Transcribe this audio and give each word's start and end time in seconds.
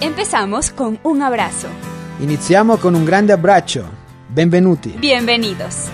Empezamos 0.00 0.70
con 0.70 0.98
un 1.04 1.22
abrazo. 1.22 1.68
Iniziamo 2.20 2.76
con 2.76 2.94
un 2.94 3.04
grande 3.06 3.32
abbraccio. 3.32 3.84
Benvenuti. 4.28 4.90
Bienvenidos. 4.98 5.88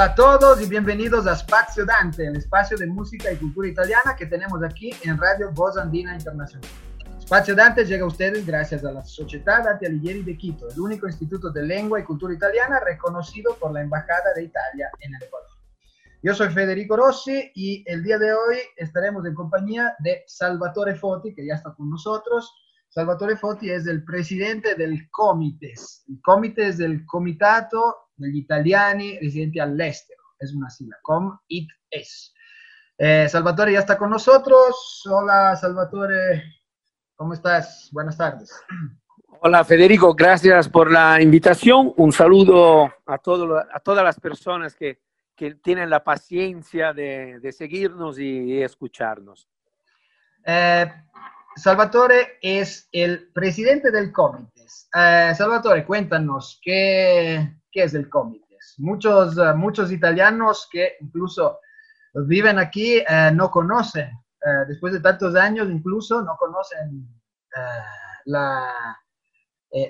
Hola 0.00 0.12
a 0.12 0.14
todos 0.14 0.62
y 0.62 0.66
bienvenidos 0.66 1.26
a 1.26 1.36
Spazio 1.36 1.84
Dante, 1.84 2.26
el 2.26 2.36
espacio 2.36 2.74
de 2.78 2.86
música 2.86 3.30
y 3.30 3.36
cultura 3.36 3.68
italiana 3.68 4.16
que 4.16 4.24
tenemos 4.24 4.62
aquí 4.62 4.92
en 5.04 5.18
Radio 5.18 5.52
Voz 5.52 5.76
Andina 5.76 6.14
Internacional. 6.14 6.66
Spazio 7.20 7.54
Dante 7.54 7.84
llega 7.84 8.04
a 8.04 8.08
ustedes 8.08 8.46
gracias 8.46 8.82
a 8.82 8.92
la 8.92 9.04
Sociedad 9.04 9.62
Dante 9.62 9.84
Alighieri 9.84 10.22
de 10.22 10.38
Quito, 10.38 10.70
el 10.70 10.80
único 10.80 11.06
instituto 11.06 11.50
de 11.50 11.64
lengua 11.64 12.00
y 12.00 12.04
cultura 12.04 12.32
italiana 12.32 12.80
reconocido 12.80 13.54
por 13.56 13.72
la 13.72 13.82
Embajada 13.82 14.32
de 14.34 14.44
Italia 14.44 14.90
en 15.00 15.14
el 15.16 15.22
Ecuador. 15.22 15.50
Yo 16.22 16.34
soy 16.34 16.48
Federico 16.48 16.96
Rossi 16.96 17.52
y 17.54 17.84
el 17.86 18.02
día 18.02 18.16
de 18.16 18.32
hoy 18.32 18.56
estaremos 18.78 19.26
en 19.26 19.34
compañía 19.34 19.94
de 19.98 20.24
Salvatore 20.26 20.94
Foti, 20.94 21.34
que 21.34 21.44
ya 21.44 21.56
está 21.56 21.74
con 21.74 21.90
nosotros. 21.90 22.50
Salvatore 22.88 23.36
Foti 23.36 23.70
es 23.70 23.86
el 23.86 24.02
presidente 24.02 24.76
del 24.76 25.10
Comites. 25.10 26.06
El 26.08 26.22
Comites 26.22 26.78
del 26.78 27.04
Comitato 27.04 28.09
degli 28.20 28.38
Italiani 28.38 29.18
residenti 29.18 29.58
all'estero. 29.58 30.20
Es 30.38 30.54
una 30.54 30.70
sigla, 30.70 30.96
COM-IT-ES. 31.02 32.34
Eh, 32.96 33.28
Salvatore 33.28 33.72
ya 33.72 33.80
está 33.80 33.96
con 33.96 34.10
nosotros. 34.10 35.02
Hola, 35.10 35.56
Salvatore. 35.56 36.44
¿Cómo 37.16 37.34
estás? 37.34 37.88
Buenas 37.92 38.16
tardes. 38.16 38.52
Hola 39.42 39.64
Federico, 39.64 40.14
gracias 40.14 40.68
por 40.68 40.90
la 40.90 41.20
invitación. 41.20 41.94
Un 41.96 42.12
saludo 42.12 42.92
a, 43.06 43.18
todo, 43.18 43.58
a 43.58 43.80
todas 43.80 44.04
las 44.04 44.20
personas 44.20 44.74
que, 44.74 45.00
que 45.34 45.54
tienen 45.54 45.88
la 45.88 46.04
paciencia 46.04 46.92
de, 46.92 47.38
de 47.40 47.52
seguirnos 47.52 48.18
y, 48.18 48.54
y 48.54 48.62
escucharnos. 48.62 49.48
Eh, 50.44 50.92
Salvatore 51.56 52.38
es 52.42 52.88
el 52.92 53.30
presidente 53.32 53.90
del 53.90 54.12
Comites. 54.12 54.88
Eh, 54.94 55.32
Salvatore, 55.36 55.84
cuéntanos, 55.84 56.60
¿qué, 56.62 57.59
qué 57.70 57.84
es 57.84 57.94
el 57.94 58.08
Comites? 58.08 58.74
Muchos, 58.78 59.36
eh, 59.38 59.54
muchos 59.54 59.90
italianos 59.92 60.68
que 60.70 60.94
incluso 61.00 61.58
viven 62.14 62.58
aquí 62.58 62.98
eh, 62.98 63.30
no 63.34 63.50
conocen, 63.50 64.08
eh, 64.08 64.64
después 64.68 64.92
de 64.92 65.00
tantos 65.00 65.34
años 65.34 65.68
incluso 65.70 66.22
no 66.22 66.36
conocen 66.38 67.06
eh, 67.56 67.60
la, 68.26 68.98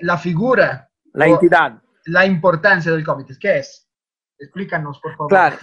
la 0.01 0.17
figura, 0.17 0.89
La 1.13 1.27
entidad. 1.27 1.81
la 2.05 2.25
importancia 2.25 2.91
del 2.91 3.03
Comites. 3.03 3.37
¿Qué 3.39 3.59
es? 3.59 3.87
Explícanos, 4.37 4.99
por 4.99 5.11
favor. 5.15 5.29
Claro. 5.29 5.57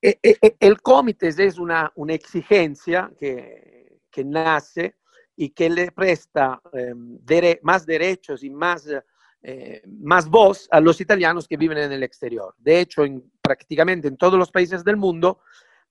E- 0.00 0.18
e- 0.22 0.36
e- 0.40 0.56
El 0.60 0.80
Comites 0.82 1.38
es 1.38 1.58
una, 1.58 1.90
una 1.96 2.14
exigencia 2.14 3.10
que, 3.18 4.00
que 4.10 4.24
nace 4.24 4.96
y 5.36 5.50
que 5.50 5.70
le 5.70 5.90
presta 5.92 6.60
eh, 6.72 6.92
dere- 6.94 7.60
más 7.62 7.86
derechos 7.86 8.42
y 8.42 8.50
más, 8.50 8.86
eh, 9.42 9.82
más 9.86 10.28
voz 10.28 10.68
a 10.70 10.80
los 10.80 11.00
italianos 11.00 11.48
que 11.48 11.56
viven 11.56 11.78
en 11.78 11.92
el 11.92 12.02
exterior. 12.02 12.54
De 12.58 12.80
hecho, 12.80 13.04
en, 13.04 13.30
prácticamente 13.40 14.08
en 14.08 14.16
todos 14.16 14.38
los 14.38 14.50
países 14.50 14.84
del 14.84 14.96
mundo 14.96 15.40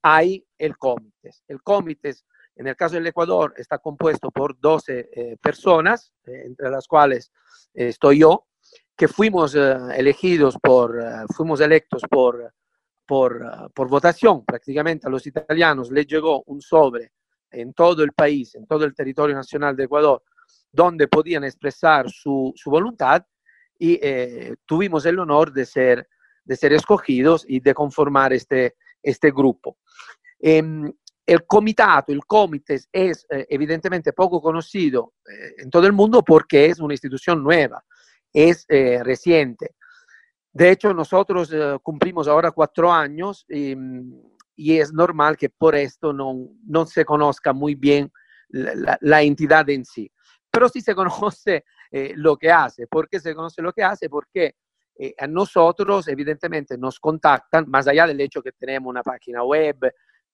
hay 0.01 0.45
el 0.57 0.77
Comites. 0.77 1.43
El 1.47 1.61
Comites, 1.61 2.25
en 2.55 2.67
el 2.67 2.75
caso 2.75 2.95
del 2.95 3.07
Ecuador, 3.07 3.53
está 3.57 3.77
compuesto 3.77 4.31
por 4.31 4.59
12 4.59 5.09
eh, 5.11 5.37
personas, 5.41 6.13
eh, 6.25 6.43
entre 6.45 6.69
las 6.69 6.87
cuales 6.87 7.31
eh, 7.73 7.89
estoy 7.89 8.19
yo, 8.19 8.47
que 8.95 9.07
fuimos 9.07 9.55
eh, 9.55 9.75
elegidos 9.95 10.57
por, 10.61 11.01
fuimos 11.35 11.61
electos 11.61 12.03
por, 12.09 12.53
por, 13.05 13.71
por 13.73 13.89
votación. 13.89 14.45
Prácticamente 14.45 15.07
a 15.07 15.09
los 15.09 15.25
italianos 15.27 15.91
les 15.91 16.07
llegó 16.07 16.43
un 16.47 16.61
sobre 16.61 17.11
en 17.49 17.73
todo 17.73 18.03
el 18.03 18.13
país, 18.13 18.55
en 18.55 18.65
todo 18.65 18.85
el 18.85 18.93
territorio 18.95 19.35
nacional 19.35 19.75
de 19.75 19.83
Ecuador, 19.83 20.23
donde 20.71 21.07
podían 21.07 21.43
expresar 21.43 22.09
su, 22.09 22.53
su 22.55 22.69
voluntad 22.69 23.25
y 23.81 23.99
eh, 23.99 24.57
tuvimos 24.67 25.07
el 25.07 25.17
honor 25.17 25.51
de 25.51 25.65
ser, 25.65 26.07
de 26.45 26.55
ser 26.55 26.71
escogidos 26.71 27.43
y 27.47 27.61
de 27.61 27.73
conformar 27.73 28.31
este, 28.31 28.75
este 29.01 29.31
grupo. 29.31 29.79
Em, 30.39 30.93
el 31.25 31.47
comitato, 31.47 32.11
el 32.11 32.23
comites, 32.23 32.87
es 32.91 33.25
eh, 33.31 33.47
evidentemente 33.49 34.13
poco 34.13 34.39
conocido 34.39 35.15
eh, 35.27 35.63
en 35.63 35.71
todo 35.71 35.87
el 35.87 35.93
mundo 35.93 36.23
porque 36.23 36.67
es 36.67 36.79
una 36.79 36.93
institución 36.93 37.43
nueva, 37.43 37.83
es 38.31 38.67
reciente. 38.69 39.73
De 40.53 40.69
hecho, 40.69 40.93
nosotros 40.93 41.51
cumplimos 41.81 42.27
ahora 42.27 42.51
cuatro 42.51 42.93
años 42.93 43.45
y, 43.49 43.75
es 44.55 44.93
normal 44.93 45.37
que 45.37 45.49
por 45.49 45.75
esto 45.75 46.13
no, 46.13 46.35
no 46.67 46.85
se 46.85 47.03
conozca 47.03 47.51
muy 47.51 47.73
bien 47.73 48.11
la- 48.49 48.97
la 49.01 49.21
entidad 49.23 49.67
en 49.71 49.83
sí. 49.85 50.11
Pero 50.51 50.69
sí 50.69 50.81
se 50.81 50.93
conoce 50.93 51.65
eh, 51.91 52.13
lo 52.15 52.37
que 52.37 52.51
hace. 52.51 52.87
¿Por 52.87 53.09
qué 53.09 53.19
se 53.19 53.35
conoce 53.35 53.61
lo 53.61 53.73
que 53.73 53.83
hace? 53.83 54.09
Porque 54.09 54.55
eh, 54.97 55.15
a 55.17 55.27
nosotros, 55.27 56.07
evidentemente, 56.07 56.77
nos 56.77 56.99
contactan, 56.99 57.65
más 57.67 57.87
allá 57.87 58.05
del 58.05 58.21
hecho 58.21 58.41
que 58.41 58.51
tenemos 58.51 58.89
una 58.89 59.01
página 59.01 59.43
web, 59.43 59.77
eh, 59.85 59.91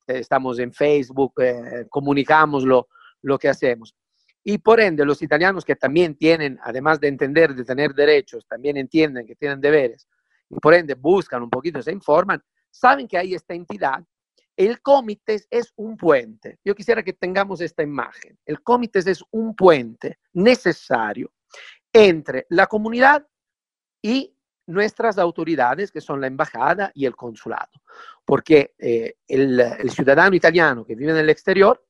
estamos 0.07 0.59
en 0.59 0.73
Facebook, 0.73 1.33
eh, 1.41 1.85
comunicamos 1.89 2.63
lo, 2.63 2.89
lo 3.21 3.37
que 3.37 3.49
hacemos. 3.49 3.95
Y 4.43 4.57
por 4.57 4.79
ende, 4.79 5.05
los 5.05 5.21
italianos 5.21 5.63
que 5.63 5.75
también 5.75 6.15
tienen, 6.15 6.59
además 6.63 6.99
de 6.99 7.07
entender, 7.07 7.53
de 7.53 7.63
tener 7.63 7.93
derechos, 7.93 8.45
también 8.47 8.77
entienden 8.77 9.25
que 9.25 9.35
tienen 9.35 9.61
deberes, 9.61 10.07
y 10.49 10.59
por 10.59 10.73
ende 10.73 10.95
buscan 10.95 11.43
un 11.43 11.49
poquito, 11.49 11.81
se 11.81 11.91
informan, 11.91 12.41
saben 12.69 13.07
que 13.07 13.17
hay 13.17 13.35
esta 13.35 13.53
entidad. 13.53 14.03
El 14.55 14.81
Comites 14.81 15.47
es 15.49 15.71
un 15.75 15.95
puente. 15.95 16.57
Yo 16.65 16.73
quisiera 16.73 17.03
que 17.03 17.13
tengamos 17.13 17.61
esta 17.61 17.83
imagen. 17.83 18.37
El 18.45 18.61
Comites 18.63 19.05
es 19.05 19.23
un 19.31 19.55
puente 19.55 20.17
necesario 20.33 21.31
entre 21.91 22.45
la 22.49 22.67
comunidad 22.67 23.27
y 24.01 24.33
nuestras 24.67 25.17
autoridades, 25.17 25.91
que 25.91 26.01
son 26.01 26.19
la 26.19 26.27
embajada 26.27 26.91
y 26.93 27.05
el 27.05 27.15
consulado. 27.15 27.71
Porque 28.25 28.75
eh, 28.77 29.15
el, 29.27 29.59
el 29.59 29.89
ciudadano 29.89 30.35
italiano 30.35 30.85
que 30.85 30.95
vive 30.95 31.11
en 31.11 31.17
el 31.17 31.29
exterior, 31.29 31.83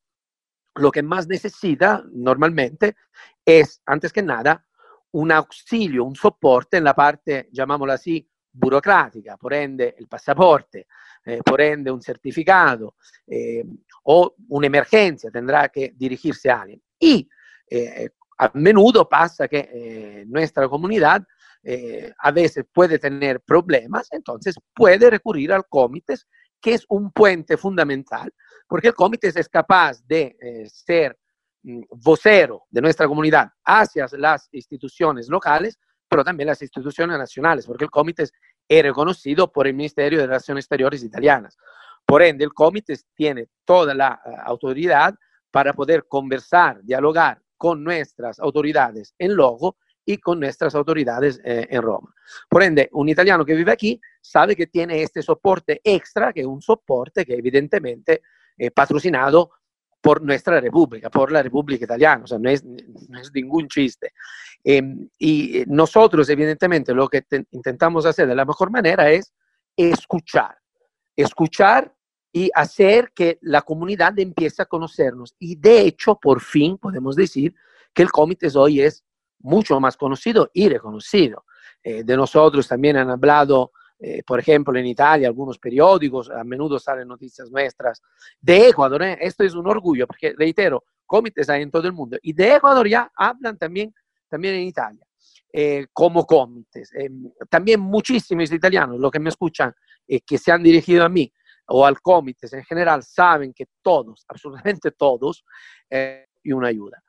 lo 0.76 0.92
que 0.92 1.02
más 1.02 1.28
necesita 1.28 2.04
normalmente 2.12 2.96
es, 3.44 3.82
antes 3.86 4.14
que 4.14 4.22
nada, 4.22 4.64
un 5.12 5.32
auxilio, 5.32 6.04
un 6.04 6.16
soporte 6.16 6.78
en 6.78 6.84
la 6.84 6.94
parte, 6.94 7.50
llamámosla 7.52 7.96
así, 7.96 8.30
burocrática, 8.52 9.38
por 9.38 9.54
ende 9.54 9.96
el 9.98 10.08
pasaporte, 10.08 10.88
eh, 11.26 11.40
por 11.44 11.62
ende 11.62 11.92
un 11.92 12.02
certificado 12.02 12.96
eh, 13.28 13.64
o 14.04 14.36
un'emergencia, 14.50 15.30
tendrá 15.30 15.70
que 15.70 15.94
dirigirse 15.96 16.50
a 16.50 16.62
alguien. 16.62 16.82
Y 17.00 17.28
eh, 17.70 18.10
a 18.38 18.52
menudo 18.54 19.08
pasa 19.08 19.48
que 19.48 19.70
eh, 19.72 20.26
nuestra 20.28 20.68
comunidad 20.68 21.24
eh, 21.64 22.14
a 22.20 22.32
veces 22.32 22.66
puede 22.72 23.00
tener 23.00 23.42
problemas, 23.42 24.08
entonces 24.12 24.56
puede 24.74 25.10
recurrir 25.10 25.52
al 25.52 25.66
comités, 25.68 26.28
que 26.62 26.76
es 26.76 26.86
un 26.90 27.12
puente 27.12 27.58
fundamental, 27.58 28.32
porque 28.68 28.90
el 28.90 28.94
comités 28.94 29.36
es 29.36 29.50
capaz 29.50 30.06
de 30.06 30.38
eh, 30.40 30.68
ser 30.70 31.18
mm, 31.64 31.82
vocero 31.92 32.66
de 32.70 32.82
nuestra 32.82 33.08
comunidad 33.08 33.50
hacia 33.66 34.08
las 34.14 34.48
instituciones 34.52 35.30
locales, 35.30 35.80
pero 36.08 36.24
también 36.24 36.48
las 36.48 36.62
instituciones 36.62 37.18
nacionales, 37.18 37.66
porque 37.66 37.86
el 37.86 37.92
comités 37.92 38.32
es 38.68 38.84
reconocido 38.84 39.52
por 39.52 39.68
el 39.68 39.74
Ministerio 39.74 40.20
de 40.20 40.28
Relaciones 40.28 40.66
Exteriores 40.66 41.04
italianas. 41.04 41.58
Por 42.06 42.22
ende, 42.22 42.46
el 42.46 42.54
comités 42.54 43.06
tiene 43.14 43.50
toda 43.66 43.94
la 43.94 44.22
autoridad 44.46 45.14
para 45.52 45.74
poder 45.74 46.06
conversar, 46.08 46.82
dialogar 46.84 47.42
con 47.58 47.84
nuestras 47.84 48.40
autoridades 48.40 49.14
en 49.18 49.36
loco 49.36 49.78
y 50.06 50.18
con 50.18 50.40
nuestras 50.40 50.74
autoridades 50.74 51.42
eh, 51.44 51.68
en 51.70 51.82
Roma. 51.82 52.14
Por 52.48 52.64
ende, 52.64 52.90
un 52.94 53.10
italiano 53.10 53.44
que 53.44 53.56
vive 53.56 53.72
aquí 53.74 54.00
sabe 54.22 54.56
que 54.56 54.68
tiene 54.68 55.02
este 55.02 55.22
soporte 55.22 55.82
extra, 55.84 56.32
que 56.32 56.42
es 56.42 56.48
un 56.48 56.62
soporte 56.62 57.26
que 57.26 57.34
evidentemente 57.34 58.22
es 58.58 58.72
patrocinado 58.72 59.52
por 60.00 60.22
nuestra 60.22 60.62
república, 60.62 61.10
por 61.10 61.32
la 61.32 61.44
República 61.44 61.84
Italiana, 61.84 62.24
o 62.24 62.28
sea, 62.28 62.40
no 62.40 62.50
es, 62.50 62.64
no 62.64 63.20
ningún 63.34 63.68
chiste. 63.68 64.14
Eh, 64.64 64.82
y 65.20 65.64
nosotros, 65.68 66.30
evidentemente, 66.30 66.94
lo 66.94 67.10
que 67.10 67.24
te, 67.24 67.46
intentamos 67.52 68.06
hacer 68.06 68.28
de 68.28 68.36
la 68.36 68.46
mejor 68.46 68.72
manera 68.72 69.10
es 69.10 69.34
escuchar, 69.76 70.58
escuchar 71.16 71.94
y 72.32 72.50
hacer 72.54 73.12
que 73.14 73.40
la 73.42 73.62
comunidad 73.62 74.18
empiece 74.20 74.62
a 74.62 74.66
conocernos. 74.66 75.36
Y 75.40 75.56
de 75.56 75.82
hecho, 75.82 76.20
por 76.20 76.42
fin 76.42 76.78
podemos 76.78 77.16
decir 77.16 77.56
que 77.94 78.04
el 78.04 78.12
comité 78.12 78.48
hoy 78.56 78.82
es 78.82 79.04
mucho 79.40 79.80
más 79.80 79.98
conocido 79.98 80.50
y 80.54 80.70
reconocido. 80.70 81.46
Eh, 81.84 82.04
de 82.04 82.18
nosotros 82.18 82.68
también 82.68 82.98
han 82.98 83.10
hablado, 83.10 83.72
eh, 84.00 84.22
por 84.26 84.40
ejemplo, 84.40 84.78
en 84.78 84.86
Italia, 84.86 85.28
algunos 85.28 85.58
periódicos, 85.58 86.30
a 86.30 86.44
menudo 86.44 86.80
salen 86.80 87.08
noticias 87.08 87.50
nuestras 87.50 88.02
de 88.42 88.70
Ecuador. 88.70 89.04
¿eh? 89.04 89.18
Esto 89.22 89.44
es 89.44 89.54
un 89.54 89.68
orgullo, 89.68 90.06
porque 90.06 90.34
reitero, 90.38 90.84
comités 91.06 91.50
hay 91.50 91.62
en 91.62 91.72
todo 91.72 91.88
el 91.88 91.94
mundo. 91.94 92.18
Y 92.22 92.34
de 92.34 92.56
Ecuador 92.56 92.88
ya 92.88 93.12
hablan 93.16 93.58
también, 93.58 93.94
también 94.28 94.56
en 94.56 94.68
Italia. 94.68 95.04
como 95.94 96.26
comités. 96.26 96.92
también 97.50 97.80
muchísimos 97.80 98.52
italianos, 98.52 99.00
los 99.00 99.10
que 99.12 99.20
me 99.20 99.30
escuchan, 99.30 99.74
que 100.06 100.38
se 100.38 100.52
han 100.52 100.62
dirigido 100.62 101.04
a 101.04 101.10
mí 101.10 101.32
o 101.68 101.86
al 101.86 102.02
comité 102.02 102.48
en 102.52 102.64
general, 102.64 103.04
saben 103.04 103.54
que 103.54 103.66
todos, 103.82 104.26
absolutamente 104.30 104.92
todos, 104.92 105.44
y 106.44 106.52
una 106.52 106.68
ayuda. 106.68 107.02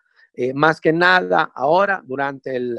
más 0.54 0.80
que 0.80 0.92
nada 0.92 1.50
ahora, 1.54 2.00
durante 2.04 2.56
el, 2.56 2.78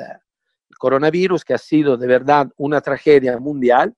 coronavirus, 0.77 1.43
que 1.43 1.53
ha 1.53 1.57
sido 1.57 1.97
de 1.97 2.07
verdad 2.07 2.49
una 2.57 2.81
tragedia 2.81 3.37
mundial. 3.37 3.93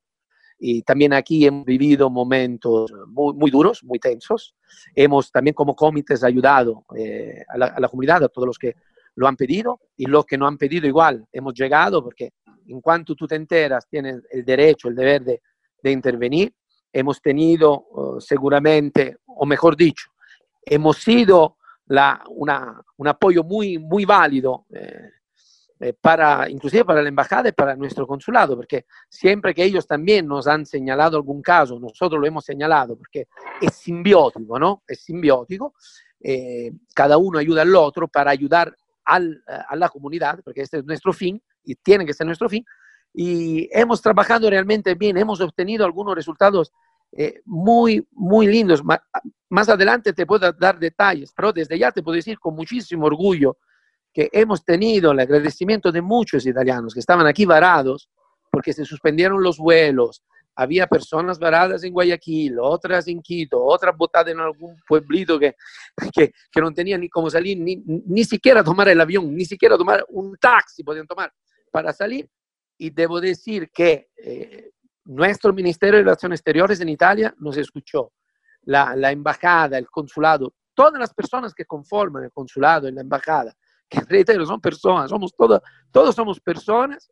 Y 0.59 0.83
también 0.83 1.13
aquí 1.13 1.45
hemos 1.45 1.65
vivido 1.65 2.09
momentos 2.09 2.91
muy, 3.07 3.49
duros, 3.49 3.83
muy 3.83 3.97
tensos. 3.97 4.55
Hemos 4.95 5.31
también 5.31 5.55
como 5.55 5.75
comités 5.75 6.23
ayudado 6.23 6.85
eh, 6.95 7.43
a, 7.47 7.57
la, 7.57 7.89
comunidad, 7.89 8.23
a 8.23 8.29
todos 8.29 8.45
los 8.45 8.59
que 8.59 8.75
lo 9.15 9.27
han 9.27 9.35
pedido 9.35 9.79
y 9.97 10.05
los 10.05 10.25
que 10.25 10.37
no 10.37 10.45
han 10.45 10.57
pedido 10.57 10.85
igual. 10.87 11.25
Hemos 11.31 11.55
llegado 11.55 12.03
porque 12.03 12.33
en 12.67 12.79
cuanto 12.79 13.15
tú 13.15 13.27
te 13.27 13.35
enteras, 13.35 13.87
tienes 13.89 14.21
el 14.29 14.45
derecho, 14.45 14.87
el 14.87 14.95
deber 14.95 15.23
de, 15.23 15.41
de 15.81 15.91
intervenir. 15.91 16.53
Hemos 16.93 17.21
tenido 17.21 17.87
uh, 17.91 18.19
seguramente, 18.19 19.17
o 19.25 19.45
mejor 19.45 19.75
dicho, 19.75 20.11
hemos 20.63 20.97
sido 20.97 21.57
la, 21.87 22.23
una, 22.29 22.81
un 22.97 23.07
apoyo 23.07 23.43
muy, 23.43 23.77
muy 23.77 24.05
válido. 24.05 24.65
Eh, 24.73 25.09
eh, 25.83 25.93
para, 25.99 26.47
inclusive 26.47 26.85
para 26.85 27.01
la 27.01 27.09
embajada 27.09 27.49
y 27.49 27.53
para 27.53 27.75
nuestro 27.75 28.05
consulado, 28.05 28.55
porque 28.55 28.85
siempre 29.09 29.51
que 29.51 29.63
ellos 29.63 29.87
también 29.87 30.27
nos 30.27 30.45
han 30.45 30.63
señalado 30.63 31.17
algún 31.17 31.41
caso, 31.41 31.79
nosotros 31.79 32.21
lo 32.21 32.27
hemos 32.27 32.45
señalado, 32.45 32.95
porque 32.95 33.27
es 33.59 33.73
simbiótico, 33.73 34.59
¿no? 34.59 34.83
Es 34.87 35.01
simbiótico, 35.01 35.73
eh, 36.19 36.71
cada 36.93 37.17
uno 37.17 37.39
ayuda 37.39 37.63
al 37.63 37.75
otro 37.75 38.07
para 38.07 38.29
ayudar 38.29 38.75
al, 39.05 39.43
a 39.47 39.75
la 39.75 39.89
comunidad, 39.89 40.41
porque 40.43 40.61
este 40.61 40.77
es 40.77 40.85
nuestro 40.85 41.13
fin 41.13 41.41
y 41.63 41.73
tiene 41.73 42.05
que 42.05 42.13
ser 42.13 42.27
nuestro 42.27 42.47
fin, 42.47 42.63
y 43.13 43.69
hemos 43.71 44.01
trabajado 44.01 44.49
realmente 44.49 44.95
bien, 44.95 45.17
hemos 45.17 45.41
obtenido 45.41 45.85
algunos 45.85 46.15
resultados 46.15 46.71
eh, 47.11 47.41
muy, 47.45 48.07
muy 48.11 48.47
lindos. 48.47 48.81
Más 49.49 49.69
adelante 49.69 50.13
te 50.13 50.25
puedo 50.25 50.51
dar 50.53 50.79
detalles, 50.79 51.33
pero 51.35 51.51
desde 51.51 51.77
ya 51.77 51.91
te 51.91 52.01
puedo 52.01 52.15
decir 52.15 52.39
con 52.39 52.55
muchísimo 52.55 53.05
orgullo 53.05 53.57
que 54.13 54.29
hemos 54.31 54.63
tenido 54.63 55.11
el 55.11 55.19
agradecimiento 55.19 55.91
de 55.91 56.01
muchos 56.01 56.45
italianos 56.45 56.93
que 56.93 56.99
estaban 56.99 57.27
aquí 57.27 57.45
varados 57.45 58.09
porque 58.49 58.73
se 58.73 58.85
suspendieron 58.85 59.41
los 59.41 59.57
vuelos. 59.57 60.23
Había 60.55 60.85
personas 60.85 61.39
varadas 61.39 61.83
en 61.83 61.93
Guayaquil, 61.93 62.59
otras 62.59 63.07
en 63.07 63.21
Quito, 63.21 63.63
otras 63.63 63.95
botadas 63.95 64.33
en 64.33 64.39
algún 64.41 64.75
pueblito 64.85 65.39
que, 65.39 65.55
que, 66.13 66.33
que 66.51 66.61
no 66.61 66.73
tenían 66.73 66.99
ni 66.99 67.09
cómo 67.09 67.29
salir, 67.29 67.57
ni, 67.57 67.81
ni 67.85 68.25
siquiera 68.25 68.63
tomar 68.63 68.89
el 68.89 68.99
avión, 68.99 69.33
ni 69.33 69.45
siquiera 69.45 69.77
tomar 69.77 70.05
un 70.09 70.35
taxi 70.37 70.83
podían 70.83 71.07
tomar 71.07 71.31
para 71.71 71.93
salir. 71.93 72.29
Y 72.81 72.89
debo 72.89 73.21
decir 73.21 73.69
que 73.69 74.09
eh, 74.17 74.71
nuestro 75.05 75.53
Ministerio 75.53 75.97
de 75.97 76.03
Relaciones 76.03 76.39
Exteriores 76.39 76.81
en 76.81 76.89
Italia 76.89 77.31
nos 77.37 77.55
escuchó. 77.57 78.11
La, 78.63 79.11
embajada, 79.11 79.77
el 79.77 79.87
consulado, 79.87 80.55
todas 80.73 80.99
las 80.99 81.13
personas 81.13 81.53
que 81.53 81.65
conforman 81.65 82.23
el 82.23 82.31
consulado 82.31 82.87
y 82.87 82.91
la 82.91 83.01
embajada, 83.01 83.55
que 83.87 83.99
reitero, 83.99 84.47
son 84.47 84.59
personas, 84.59 85.11
somos 85.11 85.31
todos, 85.35 85.61
todos 85.91 86.15
somos 86.15 86.39
personas 86.39 87.11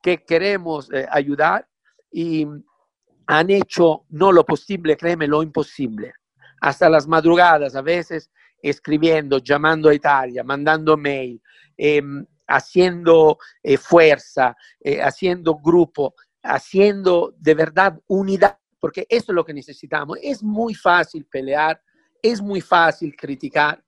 que 0.00 0.24
queremos 0.24 0.90
eh, 0.90 1.06
ayudar 1.10 1.68
y 2.10 2.46
han 3.26 3.50
hecho 3.50 4.06
no 4.08 4.32
lo 4.32 4.46
posible, 4.46 4.96
créeme, 4.96 5.26
lo 5.26 5.42
imposible. 5.42 6.14
Hasta 6.62 6.88
las 6.88 7.06
madrugadas, 7.06 7.76
a 7.76 7.82
veces 7.82 8.30
escribiendo, 8.62 9.38
llamando 9.38 9.90
a 9.90 9.94
Italia, 9.94 10.42
mandando 10.42 10.96
mail, 10.96 11.42
eh, 11.76 12.00
haciendo 12.46 13.38
eh, 13.62 13.76
fuerza, 13.76 14.56
eh, 14.80 15.00
haciendo 15.00 15.56
grupo, 15.56 16.14
haciendo 16.42 17.34
de 17.38 17.54
verdad 17.54 17.98
unidad, 18.06 18.58
porque 18.80 19.06
eso 19.08 19.32
es 19.32 19.34
lo 19.34 19.44
que 19.44 19.54
necesitamos. 19.54 20.18
Es 20.22 20.42
muy 20.42 20.74
fácil 20.74 21.24
pelear, 21.26 21.80
es 22.20 22.40
muy 22.40 22.60
fácil 22.60 23.14
criticar, 23.16 23.82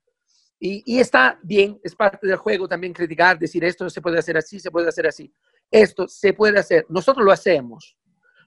y, 0.59 0.99
está 0.99 1.37
bien, 1.43 1.79
es 1.83 1.95
parte 1.95 2.25
del 2.25 2.37
juego 2.37 2.67
también 2.67 2.93
criticar, 2.93 3.37
decir 3.37 3.63
esto 3.63 3.89
se 3.89 4.01
puede 4.01 4.19
hacer 4.19 4.37
así, 4.37 4.59
se 4.59 4.71
puede 4.71 4.87
hacer 4.87 5.05
así. 5.07 5.31
Esto 5.69 6.07
se 6.07 6.33
puede 6.33 6.59
hacer. 6.59 6.85
Nosotros 6.89 7.25
lo 7.25 7.31
hacemos. 7.31 7.97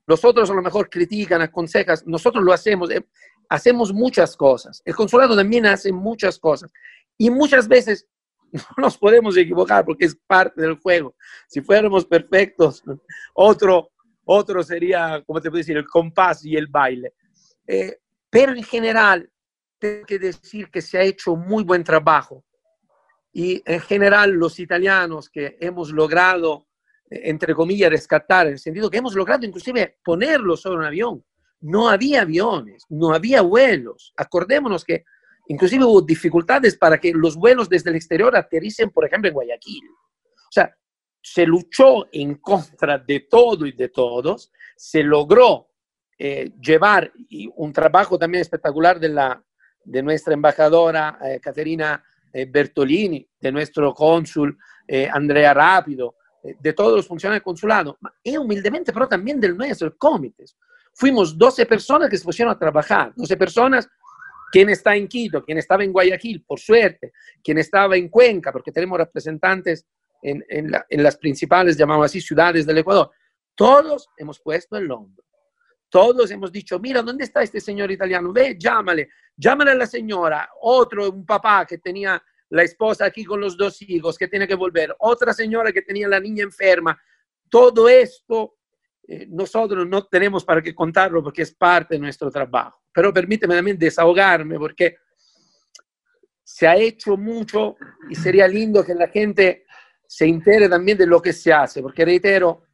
Nosotros 0.06 0.50
a 0.50 0.55
lo 0.55 0.62
mejor 0.62 0.88
critican, 0.88 1.43
aconsejan, 1.43 1.99
nosotros 2.06 2.43
lo 2.43 2.52
hacemos. 2.52 2.90
Eh, 2.90 3.06
hacemos 3.49 3.93
muchas 3.93 4.37
cosas. 4.37 4.81
El 4.84 4.96
consulado 4.96 5.37
también 5.37 5.66
hace 5.66 5.93
muchas 5.93 6.38
cosas. 6.38 6.72
Y 7.19 7.31
muchas 7.31 7.69
veces 7.69 8.06
no 8.76 8.82
nos 8.82 8.98
podemos 8.98 9.36
equivocar 9.36 9.84
porque 9.84 10.06
es 10.06 10.16
parte 10.26 10.62
del 10.62 10.78
juego. 10.78 11.14
Si 11.46 11.60
fuéramos 11.60 12.04
perfectos, 12.04 12.82
otro, 13.34 13.90
otro 14.24 14.62
sería, 14.62 15.22
como 15.26 15.40
te 15.40 15.50
puedo 15.50 15.58
decir, 15.58 15.76
el 15.76 15.86
compás 15.86 16.44
y 16.44 16.56
el 16.56 16.66
baile. 16.66 17.14
Eh, 17.66 17.98
pero 18.30 18.52
en 18.52 18.62
general, 18.62 19.30
tengo 19.78 20.04
que 20.06 20.18
decir 20.18 20.70
que 20.70 20.82
se 20.82 20.98
ha 20.98 21.02
hecho 21.02 21.36
muy 21.36 21.64
buen 21.64 21.84
trabajo. 21.84 22.44
Y 23.32 23.62
en 23.64 23.80
general 23.80 24.32
los 24.32 24.58
italianos 24.58 25.28
que 25.28 25.56
hemos 25.60 25.90
logrado, 25.90 26.66
eh, 27.10 27.20
entre 27.24 27.54
comillas, 27.54 27.90
rescatar, 27.90 28.46
en 28.46 28.54
el 28.54 28.58
sentido 28.58 28.90
que 28.90 28.98
hemos 28.98 29.14
logrado 29.14 29.46
inclusive 29.46 29.98
ponerlo 30.04 30.56
sobre 30.56 30.78
un 30.78 30.84
avión. 30.84 31.24
No 31.60 31.88
había 31.88 32.22
aviones, 32.22 32.84
no 32.88 33.12
había 33.12 33.42
vuelos. 33.42 34.12
Acordémonos 34.16 34.84
que 34.84 35.04
inclusive 35.48 35.84
hubo 35.84 36.00
dificultades 36.02 36.76
para 36.76 36.98
que 36.98 37.12
los 37.12 37.36
vuelos 37.36 37.69
desde 37.69 37.90
el 37.90 37.96
exterior 37.96 38.36
aterricen, 38.36 38.90
por 38.90 39.05
ejemplo, 39.05 39.28
en 39.28 39.34
Guayaquil. 39.34 39.84
O 39.88 40.52
sea, 40.52 40.74
se 41.20 41.44
luchó 41.44 42.06
en 42.12 42.36
contra 42.36 42.98
de 42.98 43.20
todo 43.20 43.67
y 43.67 43.72
de 43.72 43.88
todos, 43.88 44.52
se 44.76 45.02
logró 45.02 45.69
eh, 46.19 46.52
llevar 46.60 47.12
y 47.28 47.50
un 47.56 47.72
trabajo 47.72 48.19
también 48.19 48.43
espectacular 48.43 48.98
de 48.98 49.08
la, 49.08 49.44
de 49.84 50.02
nuestra 50.02 50.34
embajadora 50.34 51.19
eh, 51.24 51.40
Caterina 51.40 52.02
eh, 52.32 52.46
Bertolini, 52.46 53.26
de 53.40 53.52
nuestro 53.52 53.94
cónsul 53.94 54.56
eh, 54.86 55.08
Andrea 55.10 55.55
Rápido, 55.55 56.17
eh, 56.43 56.55
de 56.60 56.72
todos 56.72 56.96
los 56.96 57.06
funcionarios 57.06 57.40
del 57.40 57.44
consulado, 57.44 57.98
y 58.22 58.36
humildemente, 58.36 58.93
pero 58.93 59.08
también 59.08 59.40
del 59.40 59.56
nuestro, 59.56 59.96
el. 59.96 60.56
Fuimos 60.93 61.38
12 61.38 61.64
personas 61.67 62.10
que 62.10 62.19
se 62.19 62.24
pusieron 62.24 62.52
a 62.52 62.58
trabajar, 62.58 63.12
12 63.17 63.36
personas, 63.36 63.88
quien 64.50 64.69
está 64.70 64.96
en 64.96 65.08
Quito, 65.08 65.44
quien 65.44 65.58
estaba 65.58 65.84
en 65.84 65.93
Guayaquil, 65.93 66.44
por 66.44 66.58
suerte, 66.58 67.12
quien 67.43 67.58
estaba 67.58 67.96
en 67.96 68.08
Cuenca, 68.08 68.52
porque 68.52 68.72
tenemos 68.72 68.98
representantes 68.98 69.86
en, 70.22 70.44
en, 70.48 70.70
la, 70.70 70.86
en 70.88 71.02
las 71.02 71.17
principales, 71.17 71.76
llamamos 71.76 72.06
así, 72.06 72.20
ciudades 72.20 72.67
del 72.67 72.78
Ecuador. 72.78 73.10
Todos 73.55 74.08
hemos 74.17 74.40
puesto 74.40 74.76
el 74.76 74.90
hombro. 74.90 75.24
Todos 75.88 76.31
hemos 76.31 76.52
dicho, 76.52 76.78
mira, 76.78 77.02
¿dónde 77.02 77.24
está 77.24 77.43
este 77.43 77.60
señor 77.60 77.90
italiano? 77.90 78.32
Ve, 78.32 78.56
llámale, 78.58 79.08
llámale 79.36 79.70
a 79.70 79.74
la 79.74 79.86
señora. 79.86 80.50
Otro, 80.60 81.10
un 81.10 81.24
papá 81.24 81.64
que 81.67 81.78
tenía 81.78 82.22
la 82.50 82.62
esposa 82.62 83.06
aquí 83.06 83.24
con 83.24 83.40
los 83.40 83.56
dos 83.56 83.81
hijos, 83.82 84.19
que 84.19 84.28
tiene 84.28 84.46
que 84.46 84.55
volver. 84.55 84.94
Otra 84.98 85.32
señora 85.32 85.72
que 85.72 85.82
tenía 85.82 86.08
la 86.08 86.20
niña 86.20 86.44
enferma. 86.44 87.00
Todo 87.48 87.88
esto 87.88 88.57
eh, 89.10 89.27
nosotros 89.31 89.88
no 89.88 90.05
tenemos 90.05 90.44
para 90.44 90.60
qué 90.60 90.74
contarlo 90.74 91.22
porque 91.22 91.41
es 91.41 91.55
parte 91.55 91.94
de 91.94 91.98
nuestro 91.98 92.31
trabajo. 92.31 92.82
Pero 92.93 93.12
permíteme 93.12 93.55
también 93.55 93.79
desahogarme 93.79 94.58
porque 94.58 94.96
se 96.44 96.69
ha 96.69 96.77
hecho 96.77 97.17
mucho 97.17 97.77
y 98.10 98.15
sería 98.15 98.46
lindo 98.46 98.84
que 98.84 98.94
la 98.94 99.08
gente 99.08 99.65
se 100.06 100.27
entere 100.27 100.69
también 100.69 100.98
de 100.98 101.06
lo 101.06 101.22
que 101.22 101.32
se 101.32 101.53
hace, 101.53 101.81
porque 101.81 102.05
reitero, 102.05 102.65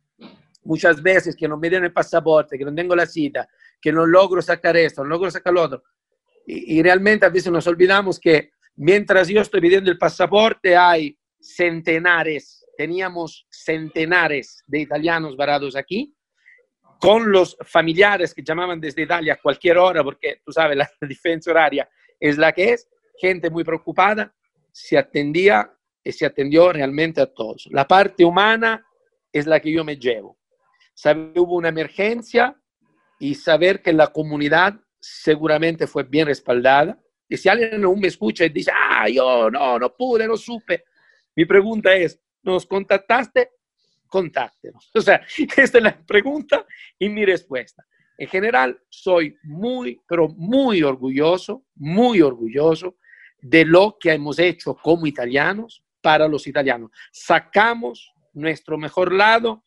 muchas 0.64 1.00
veces 1.00 1.36
que 1.36 1.46
no 1.46 1.56
me 1.56 1.68
dieron 1.68 1.86
el 1.86 1.92
pasaporte, 1.92 2.58
que 2.58 2.64
no 2.64 2.74
tengo 2.74 2.96
la 2.96 3.06
cita, 3.06 3.48
que 3.80 3.92
no 3.92 4.04
logro 4.04 4.42
sacar 4.42 4.76
esto, 4.76 5.04
no 5.04 5.10
logro 5.10 5.30
sacar 5.30 5.52
lo 5.52 5.62
otro. 5.62 5.84
Y, 6.46 6.78
y, 6.78 6.82
realmente 6.82 7.26
a 7.26 7.30
veces 7.30 7.50
nos 7.50 7.66
olvidamos 7.66 8.18
que 8.18 8.52
mientras 8.76 9.28
yo 9.28 9.40
estoy 9.40 9.60
pidiendo 9.60 9.90
el 9.90 9.98
pasaporte 9.98 10.76
hay 10.76 11.16
centenares, 11.40 12.64
teníamos 12.76 13.46
centenares 13.50 14.62
de 14.66 14.80
italianos 14.80 15.36
varados 15.36 15.76
aquí, 15.76 16.14
con 17.04 17.30
los 17.30 17.54
familiares 17.60 18.32
que 18.32 18.42
llamaban 18.42 18.80
desde 18.80 19.02
Italia 19.02 19.34
a 19.34 19.36
cualquier 19.36 19.76
hora, 19.76 20.02
porque 20.02 20.40
tú 20.42 20.50
sabes, 20.52 20.74
la 20.74 20.90
diferencia 21.06 21.52
horaria 21.52 21.86
es 22.18 22.38
la 22.38 22.50
que 22.50 22.70
es, 22.70 22.88
gente 23.18 23.50
muy 23.50 23.62
preocupada, 23.62 24.34
se 24.72 24.96
atendía 24.96 25.70
y 26.02 26.12
se 26.12 26.24
atendió 26.24 26.72
realmente 26.72 27.20
a 27.20 27.26
todos. 27.26 27.68
La 27.70 27.86
parte 27.86 28.24
humana 28.24 28.86
es 29.30 29.46
la 29.46 29.60
que 29.60 29.70
yo 29.70 29.84
me 29.84 29.98
llevo. 29.98 30.38
Saber 30.94 31.38
hubo 31.38 31.56
una 31.56 31.68
emergencia 31.68 32.58
y 33.18 33.34
saber 33.34 33.82
que 33.82 33.92
la 33.92 34.06
comunidad 34.06 34.74
seguramente 34.98 35.86
fue 35.86 36.04
bien 36.04 36.26
respaldada. 36.26 36.98
Y 37.28 37.36
si 37.36 37.50
alguien 37.50 37.84
aún 37.84 38.00
me 38.00 38.08
escucha 38.08 38.46
y 38.46 38.48
dice, 38.48 38.70
ah, 38.74 39.10
yo 39.10 39.50
no, 39.50 39.78
no 39.78 39.94
pude, 39.94 40.26
no 40.26 40.38
supe, 40.38 40.84
mi 41.36 41.44
pregunta 41.44 41.94
es, 41.94 42.18
¿nos 42.42 42.64
contactaste? 42.64 43.50
Contáctenos. 44.14 44.92
O 44.94 45.00
sea, 45.00 45.26
esta 45.56 45.78
es 45.78 45.82
la 45.82 45.98
pregunta 46.06 46.64
y 47.00 47.08
mi 47.08 47.24
respuesta. 47.24 47.84
En 48.16 48.28
general, 48.28 48.78
soy 48.88 49.36
muy, 49.42 50.00
pero 50.06 50.28
muy 50.28 50.84
orgulloso, 50.84 51.64
muy 51.74 52.22
orgulloso 52.22 52.94
de 53.40 53.64
lo 53.64 53.96
que 53.98 54.12
hemos 54.12 54.38
hecho 54.38 54.76
como 54.76 55.08
italianos 55.08 55.82
para 56.00 56.28
los 56.28 56.46
italianos. 56.46 56.92
Sacamos 57.10 58.14
nuestro 58.34 58.78
mejor 58.78 59.12
lado 59.12 59.64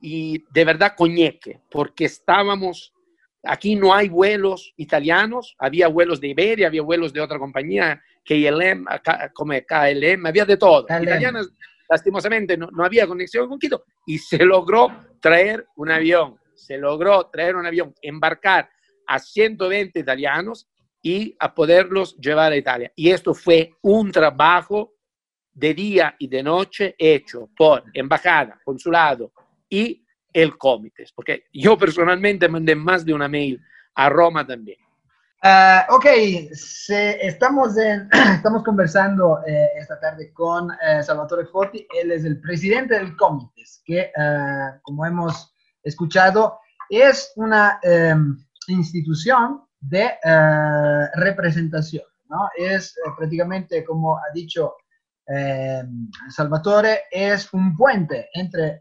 y 0.00 0.46
de 0.50 0.64
verdad 0.64 0.94
coñeque, 0.96 1.60
porque 1.70 2.06
estábamos, 2.06 2.94
aquí 3.42 3.76
no 3.76 3.92
hay 3.92 4.08
vuelos 4.08 4.72
italianos, 4.78 5.54
había 5.58 5.88
vuelos 5.88 6.22
de 6.22 6.28
Iberia, 6.28 6.68
había 6.68 6.80
vuelos 6.80 7.12
de 7.12 7.20
otra 7.20 7.38
compañía, 7.38 8.02
KLM, 8.24 8.86
como 9.34 9.52
KLM, 9.52 10.26
había 10.26 10.46
de 10.46 10.56
todo. 10.56 10.84
Italianas, 10.84 11.50
lastimosamente, 11.90 12.56
no, 12.56 12.68
no 12.70 12.84
había 12.84 13.06
conexión 13.06 13.48
con 13.48 13.58
Quito 13.58 13.84
y 14.06 14.18
se 14.18 14.44
logró 14.44 14.88
traer 15.20 15.66
un 15.76 15.90
avión 15.90 16.40
se 16.60 16.76
logró 16.78 17.26
traer 17.26 17.56
un 17.56 17.66
avión, 17.66 17.94
embarcar 18.02 18.70
a 19.06 19.18
120 19.18 19.98
italianos 19.98 20.68
y 21.02 21.34
a 21.38 21.54
poderlos 21.54 22.16
llevar 22.18 22.52
a 22.52 22.56
Italia. 22.56 22.92
Y 22.94 23.10
esto 23.10 23.34
fue 23.34 23.74
un 23.82 24.12
trabajo 24.12 24.92
de 25.52 25.74
día 25.74 26.14
y 26.18 26.28
de 26.28 26.42
noche 26.42 26.94
hecho 26.98 27.48
por 27.56 27.84
embajada, 27.94 28.60
consulado 28.62 29.32
y 29.68 30.04
el 30.32 30.56
comité, 30.56 31.04
porque 31.14 31.44
yo 31.52 31.76
personalmente 31.76 32.48
mandé 32.48 32.76
más 32.76 33.04
de 33.04 33.14
una 33.14 33.28
mail 33.28 33.60
a 33.94 34.08
Roma 34.08 34.46
también. 34.46 34.78
Uh, 35.42 35.94
ok, 35.94 36.04
se, 36.52 37.26
estamos, 37.26 37.76
en, 37.78 38.08
estamos 38.34 38.62
conversando 38.62 39.40
eh, 39.46 39.68
esta 39.78 39.98
tarde 39.98 40.32
con 40.34 40.70
eh, 40.70 41.02
Salvatore 41.02 41.46
Forti, 41.46 41.86
él 41.98 42.12
es 42.12 42.26
el 42.26 42.40
presidente 42.40 42.94
del 42.94 43.16
comité, 43.16 43.64
que 43.84 44.12
uh, 44.16 44.78
como 44.82 45.06
hemos 45.06 45.54
escuchado, 45.82 46.58
es 46.90 47.32
una 47.36 47.78
em, 47.82 48.36
institución 48.66 49.62
de 49.78 50.10
eh, 50.22 51.06
representación, 51.14 52.04
¿no? 52.28 52.50
Es 52.56 52.96
eh, 52.98 53.10
prácticamente, 53.16 53.84
como 53.84 54.16
ha 54.16 54.32
dicho 54.34 54.74
em, 55.26 56.10
Salvatore, 56.28 57.02
es 57.10 57.52
un 57.54 57.76
puente 57.76 58.28
entre 58.34 58.66
eh, 58.66 58.78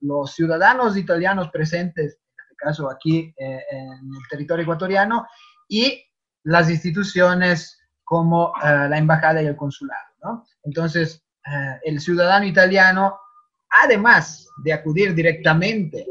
los 0.00 0.34
ciudadanos 0.34 0.96
italianos 0.96 1.48
presentes, 1.50 2.14
en 2.14 2.42
este 2.42 2.56
caso 2.56 2.90
aquí 2.90 3.32
en 3.38 3.58
el 3.58 4.28
territorio 4.28 4.64
ecuatoriano, 4.64 5.26
y 5.68 6.04
las 6.44 6.70
instituciones 6.70 7.78
como 8.04 8.52
la 8.62 8.96
embajada 8.96 9.42
y 9.42 9.46
el 9.46 9.56
consulado, 9.56 10.14
¿no? 10.22 10.44
Entonces, 10.64 11.22
el 11.84 12.00
ciudadano 12.00 12.46
italiano 12.46 13.18
además 13.70 14.48
de 14.64 14.72
acudir 14.72 15.14
directamente, 15.14 16.06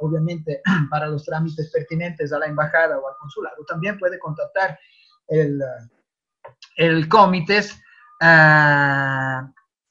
obviamente, 0.00 0.60
para 0.90 1.06
los 1.06 1.24
trámites 1.24 1.70
pertinentes 1.70 2.32
a 2.32 2.38
la 2.38 2.46
embajada 2.46 2.98
o 2.98 3.08
al 3.08 3.16
consulado, 3.18 3.64
también 3.66 3.98
puede 3.98 4.18
contactar 4.18 4.78
el, 5.28 5.60
el 6.76 7.08
comités 7.08 7.78
ah, 8.20 9.50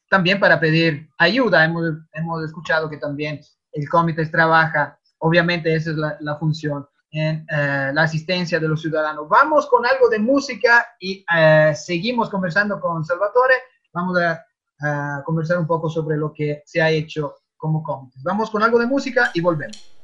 también 0.10 0.40
para 0.40 0.60
pedir 0.60 1.10
ayuda. 1.18 1.66
Hemos, 1.66 1.94
hemos, 2.14 2.44
escuchado 2.44 2.90
que 2.90 2.98
también 2.98 3.42
el 3.74 3.90
comité 3.90 4.26
trabaja, 4.28 5.00
obviamente 5.20 5.74
esa 5.74 5.92
es 5.92 5.98
la, 5.98 6.36
función, 6.38 6.88
en 7.12 7.46
eh, 7.50 7.92
la 7.94 8.04
asistencia 8.04 8.60
de 8.60 8.68
los 8.68 8.82
ciudadanos. 8.82 9.28
Vamos 9.30 9.68
con 9.68 9.86
algo 9.86 10.10
de 10.10 10.20
música 10.20 10.88
y 11.00 11.26
eh, 11.36 11.74
seguimos 11.76 12.30
conversando 12.30 12.80
con 12.80 13.04
Salvatore. 13.04 13.56
Vamos 13.94 14.18
a 14.20 14.46
a 14.82 15.22
conversar 15.24 15.58
un 15.60 15.68
poco 15.68 15.90
sobre 15.90 16.18
lo 16.18 16.34
que 16.34 16.64
se 16.66 16.82
ha 16.82 16.90
hecho 16.90 17.36
como 17.58 17.84
cómics. 17.84 18.22
Vamos 18.24 18.50
con 18.50 18.64
algo 18.64 18.80
de 18.80 18.88
música 18.88 19.32
y 19.34 19.42
volvemos. 19.42 20.01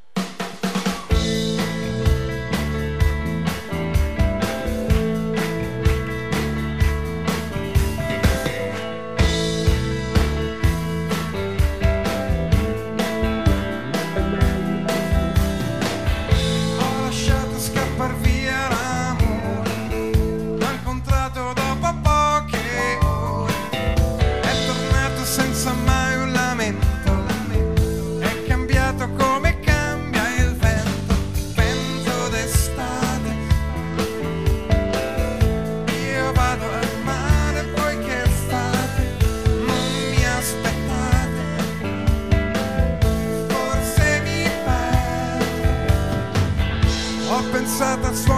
sat 47.77 48.01
that 48.01 48.37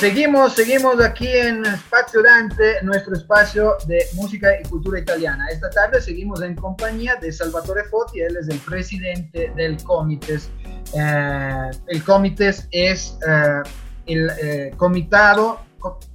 Seguimos, 0.00 0.54
seguimos 0.54 1.00
aquí 1.00 1.26
en 1.26 1.64
Espacio 1.66 2.22
Dante, 2.22 2.80
nuestro 2.84 3.16
espacio 3.16 3.76
de 3.88 3.98
música 4.14 4.48
y 4.60 4.62
cultura 4.68 5.00
italiana. 5.00 5.48
Esta 5.50 5.68
tarde 5.70 6.00
seguimos 6.00 6.40
en 6.40 6.54
compañía 6.54 7.16
de 7.16 7.32
Salvatore 7.32 7.82
Foti, 7.82 8.20
él 8.20 8.36
es 8.36 8.48
el 8.48 8.60
presidente 8.60 9.52
del 9.56 9.82
Comites. 9.82 10.50
Eh, 10.94 11.70
el 11.88 12.04
Comites 12.04 12.68
es 12.70 13.18
eh, 13.28 13.62
el 14.06 14.30
eh, 14.40 14.70
comitado, 14.76 15.62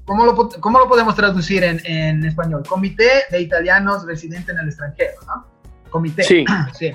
¿cómo 0.05 0.25
lo, 0.27 0.49
¿cómo 0.49 0.79
lo, 0.79 0.87
podemos 0.87 1.13
traducir 1.13 1.65
en, 1.65 1.81
en, 1.85 2.23
español? 2.23 2.63
Comité 2.65 3.25
de 3.31 3.41
Italianos 3.41 4.05
Residentes 4.05 4.47
en 4.55 4.61
el 4.61 4.69
extranjero, 4.69 5.19
¿no? 5.27 5.45
Comité. 5.89 6.23
Sí. 6.23 6.45
sí. 6.79 6.93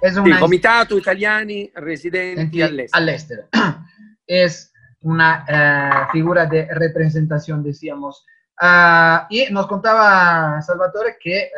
Es 0.00 0.16
una 0.16 0.36
sí, 0.36 0.40
Comitato 0.40 0.96
Italiani 0.96 1.70
Residenti 1.74 2.62
all'estero. 2.62 2.88
all'estero. 2.92 3.42
Es 4.26 4.69
una 5.02 5.44
uh, 5.48 6.12
figura 6.12 6.46
de 6.46 6.68
representación, 6.74 7.62
decíamos. 7.62 8.24
Uh, 8.60 9.24
y 9.30 9.46
nos 9.50 9.66
contaba 9.66 10.60
Salvatore 10.60 11.16
que 11.18 11.50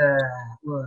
uh, 0.64 0.84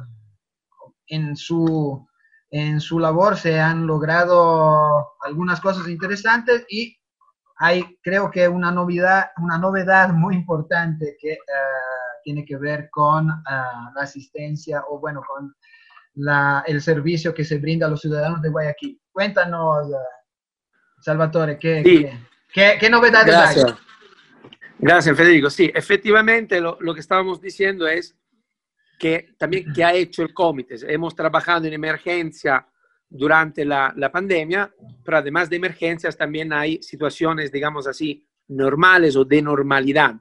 en, 1.08 1.36
su, 1.36 2.08
en 2.50 2.80
su 2.80 3.00
labor 3.00 3.36
se 3.36 3.60
han 3.60 3.86
logrado 3.86 5.16
algunas 5.22 5.60
cosas 5.60 5.88
interesantes 5.90 6.66
y 6.70 6.98
hay 7.58 7.98
creo 8.02 8.32
que 8.32 8.48
una 8.48 8.72
novedad, 8.72 9.32
una 9.38 9.58
novedad 9.58 10.10
muy 10.10 10.36
importante 10.36 11.16
que 11.20 11.38
tiene 12.24 12.44
que 12.44 12.58
ver 12.58 12.90
con 12.90 13.28
la 13.28 14.02
asistencia 14.02 14.84
o 14.90 15.00
bueno, 15.00 15.22
con 15.26 15.56
la, 16.16 16.64
el 16.68 16.82
servicio 16.82 17.34
que 17.34 17.46
se 17.46 17.60
brinda 17.60 17.88
a 17.88 17.90
los 17.90 18.02
ciudadanos 18.02 18.42
de 18.42 18.50
Guayaquil. 18.50 19.00
Cuéntanos, 19.10 19.88
Salvatore, 21.00 21.58
¿qué, 21.58 21.82
sí. 21.82 22.04
qué, 22.04 22.20
¿Qué, 22.56 22.78
qué 22.80 22.90
novedades 22.90 23.36
Gracias. 23.36 23.66
hay? 23.66 23.74
Gracias, 24.80 25.18
Federico. 25.18 25.50
Sí, 25.50 25.70
efectivamente 25.76 26.62
lo, 26.62 26.78
lo, 26.80 26.94
que 26.94 27.02
estábamos 27.02 27.42
diciendo 27.42 27.86
es 27.86 28.16
que 28.98 29.34
también 29.38 29.74
que 29.74 29.84
ha 29.84 29.94
hecho 29.94 30.22
el 30.22 30.34
comité. 30.34 30.76
Hemos 30.88 31.14
trabajado 31.14 31.66
en 31.68 31.74
emergencia 31.74 32.66
durante 33.10 33.66
la, 33.66 33.94
la, 33.98 34.10
pandemia, 34.10 34.74
pero 35.04 35.18
además 35.18 35.50
de 35.50 35.58
emergencias 35.58 36.16
también 36.16 36.54
hay 36.54 36.82
situaciones, 36.82 37.52
digamos 37.52 37.88
así, 37.88 38.26
normales 38.48 39.18
o 39.18 39.26
de 39.26 39.42
normalidad. 39.42 40.16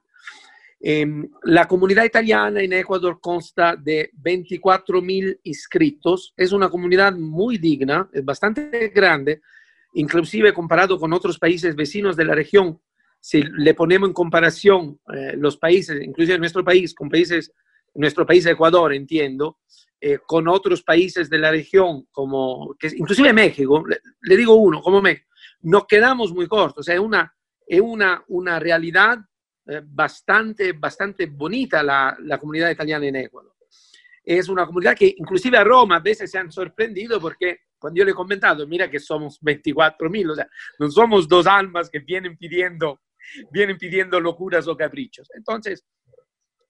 Eh, 0.80 1.06
la 1.44 1.68
comunidad 1.68 2.02
italiana 2.02 2.60
en 2.60 2.72
Ecuador 2.72 3.20
consta 3.20 3.76
de 3.76 4.10
24.000 4.20 5.38
inscritos. 5.44 6.34
Es 6.36 6.50
una 6.50 6.68
comunidad 6.68 7.12
muy 7.14 7.58
digna, 7.58 8.08
es 8.12 8.24
bastante 8.24 8.88
grande, 8.88 9.40
inclusive 9.94 10.52
comparado 10.52 10.98
con 10.98 11.12
otros 11.12 11.38
países 11.38 11.74
vecinos 11.74 12.16
de 12.16 12.24
la 12.24 12.34
región, 12.34 12.80
si 13.20 13.42
le 13.42 13.74
ponemos 13.74 14.08
en 14.08 14.12
comparación 14.12 15.00
eh, 15.14 15.34
los 15.36 15.56
países, 15.56 16.02
inclusive 16.02 16.38
nuestro 16.38 16.62
país, 16.62 16.94
con 16.94 17.08
países, 17.08 17.52
nuestro 17.94 18.26
país 18.26 18.44
Ecuador, 18.46 18.92
entiendo, 18.92 19.60
eh, 20.00 20.18
con 20.26 20.48
otros 20.48 20.82
países 20.82 21.30
de 21.30 21.38
la 21.38 21.50
región, 21.50 22.06
como 22.12 22.76
inclusive 22.82 23.32
México, 23.32 23.82
le, 23.86 24.36
digo 24.36 24.54
uno, 24.54 24.82
como 24.82 25.00
México, 25.00 25.30
nos 25.62 25.86
quedamos 25.86 26.34
muy 26.34 26.46
cortos, 26.46 26.86
es 26.88 26.98
una, 26.98 27.34
es 27.66 27.80
una, 27.80 28.22
una 28.28 28.58
realidad 28.58 29.18
eh, 29.66 29.80
bastante, 29.82 30.72
bastante 30.72 31.26
bonita 31.26 31.82
la, 31.82 32.14
la 32.20 32.36
comunidad 32.36 32.70
italiana 32.70 33.06
en 33.06 33.16
Ecuador. 33.16 33.53
Es 34.24 34.48
una 34.48 34.66
comunidad 34.66 34.96
que 34.96 35.14
inclusive 35.16 35.58
a 35.58 35.64
Roma 35.64 35.96
a 35.96 36.00
veces 36.00 36.30
se 36.30 36.38
han 36.38 36.50
sorprendido 36.50 37.20
porque 37.20 37.58
cuando 37.78 37.98
yo 37.98 38.04
le 38.06 38.12
he 38.12 38.14
comentado, 38.14 38.66
mira 38.66 38.90
que 38.90 38.98
somos 38.98 39.38
24 39.42 40.08
mil, 40.08 40.30
o 40.30 40.34
sea, 40.34 40.48
no 40.78 40.90
somos 40.90 41.28
dos 41.28 41.46
almas 41.46 41.90
que 41.90 41.98
vienen 41.98 42.38
pidiendo, 42.38 43.02
vienen 43.52 43.76
pidiendo 43.76 44.18
locuras 44.18 44.66
o 44.68 44.76
caprichos. 44.76 45.28
Entonces, 45.34 45.84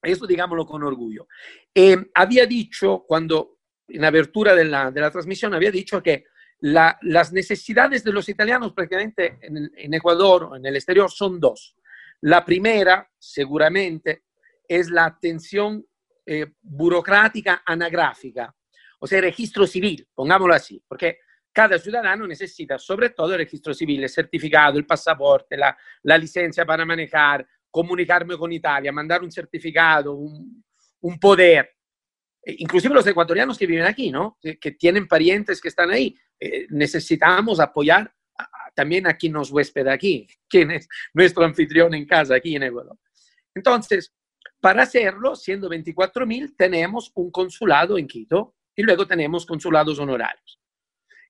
eso 0.02 0.26
digámoslo 0.26 0.66
con 0.66 0.82
orgullo. 0.82 1.28
Eh, 1.72 2.10
había 2.14 2.46
dicho, 2.46 3.04
cuando 3.06 3.58
en 3.86 4.04
abertura 4.04 4.56
de 4.56 4.64
la, 4.64 4.90
de 4.90 5.00
la 5.00 5.10
transmisión, 5.10 5.54
había 5.54 5.70
dicho 5.70 6.02
que 6.02 6.24
la, 6.60 6.98
las 7.02 7.32
necesidades 7.32 8.02
de 8.02 8.12
los 8.12 8.28
italianos 8.28 8.72
prácticamente 8.72 9.38
en, 9.42 9.70
en 9.76 9.94
Ecuador 9.94 10.44
o 10.44 10.56
en 10.56 10.66
el 10.66 10.74
exterior 10.74 11.10
son 11.10 11.38
dos. 11.38 11.76
La 12.22 12.44
primera, 12.44 13.08
seguramente, 13.18 14.24
es 14.66 14.90
la 14.90 15.04
atención 15.04 15.86
eh, 16.26 16.46
burocrática 16.60 17.62
anagráfica 17.64 18.54
o 19.04 19.06
sea, 19.06 19.20
registro 19.20 19.66
civil, 19.66 20.08
pongámoslo 20.14 20.54
así, 20.54 20.82
porque 20.88 21.18
cada 21.52 21.78
ciudadano 21.78 22.26
necesita 22.26 22.78
sobre 22.78 23.10
todo 23.10 23.32
el 23.32 23.38
registro 23.40 23.74
civil, 23.74 24.02
el 24.02 24.08
certificado, 24.08 24.78
el 24.78 24.86
pasaporte, 24.86 25.58
la, 25.58 25.76
la 26.04 26.16
licencia 26.16 26.64
para 26.64 26.86
manejar, 26.86 27.46
comunicarme 27.70 28.38
con 28.38 28.50
Italia, 28.50 28.90
mandar 28.92 29.22
un 29.22 29.30
certificado, 29.30 30.14
un, 30.14 30.64
un 31.02 31.20
poder. 31.20 31.70
E 32.42 32.56
inclusive 32.60 32.94
los 32.94 33.06
ecuatorianos 33.06 33.58
que 33.58 33.66
viven 33.66 33.84
aquí, 33.84 34.10
¿no? 34.10 34.38
Que, 34.40 34.58
que 34.58 34.72
tienen 34.72 35.06
parientes 35.06 35.60
que 35.60 35.68
están 35.68 35.90
ahí. 35.90 36.16
Eh, 36.40 36.66
necesitamos 36.70 37.60
apoyar 37.60 38.10
a, 38.38 38.48
también 38.74 39.06
a 39.06 39.18
quien 39.18 39.34
nos 39.34 39.50
huéspeda 39.50 39.92
aquí, 39.92 40.26
quien 40.48 40.70
es 40.70 40.88
nuestro 41.12 41.44
anfitrión 41.44 41.92
en 41.92 42.06
casa 42.06 42.36
aquí 42.36 42.56
en 42.56 42.62
Ecuador. 42.62 42.96
Entonces, 43.54 44.14
para 44.64 44.84
hacerlo, 44.84 45.36
siendo 45.36 45.68
24 45.68 46.26
mil, 46.26 46.56
tenemos 46.56 47.12
un 47.16 47.30
consulado 47.30 47.98
en 47.98 48.06
Quito, 48.06 48.54
y 48.74 48.82
luego 48.82 49.06
tenemos 49.06 49.44
consulados 49.44 49.98
honorarios. 49.98 50.58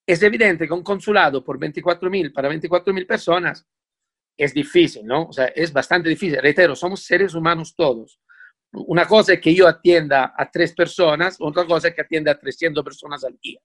Es 0.06 0.22
evidente 0.22 0.68
que 0.68 0.72
un 0.72 0.84
consulado 0.84 1.42
por 1.42 1.58
24 1.58 2.08
mil 2.08 2.32
para 2.32 2.48
24 2.48 2.94
mil 2.94 3.08
personas 3.08 3.66
es 4.36 4.54
difícil, 4.54 5.04
¿no? 5.04 5.24
O 5.24 5.32
sea, 5.32 5.46
es 5.46 5.72
bastante 5.72 6.08
difícil. 6.08 6.40
Reitero, 6.40 6.76
somos 6.76 7.02
seres 7.02 7.34
humanos 7.34 7.74
todos. 7.74 8.20
Una 8.70 9.04
cosa 9.04 9.32
es 9.32 9.40
que 9.40 9.52
yo 9.52 9.66
atienda 9.66 10.32
a 10.36 10.48
tres 10.48 10.72
personas, 10.72 11.36
otra 11.40 11.66
cosa 11.66 11.88
es 11.88 11.94
que 11.96 12.02
atienda 12.02 12.30
a 12.30 12.38
300 12.38 12.84
personas 12.84 13.24
al 13.24 13.36
día. 13.42 13.58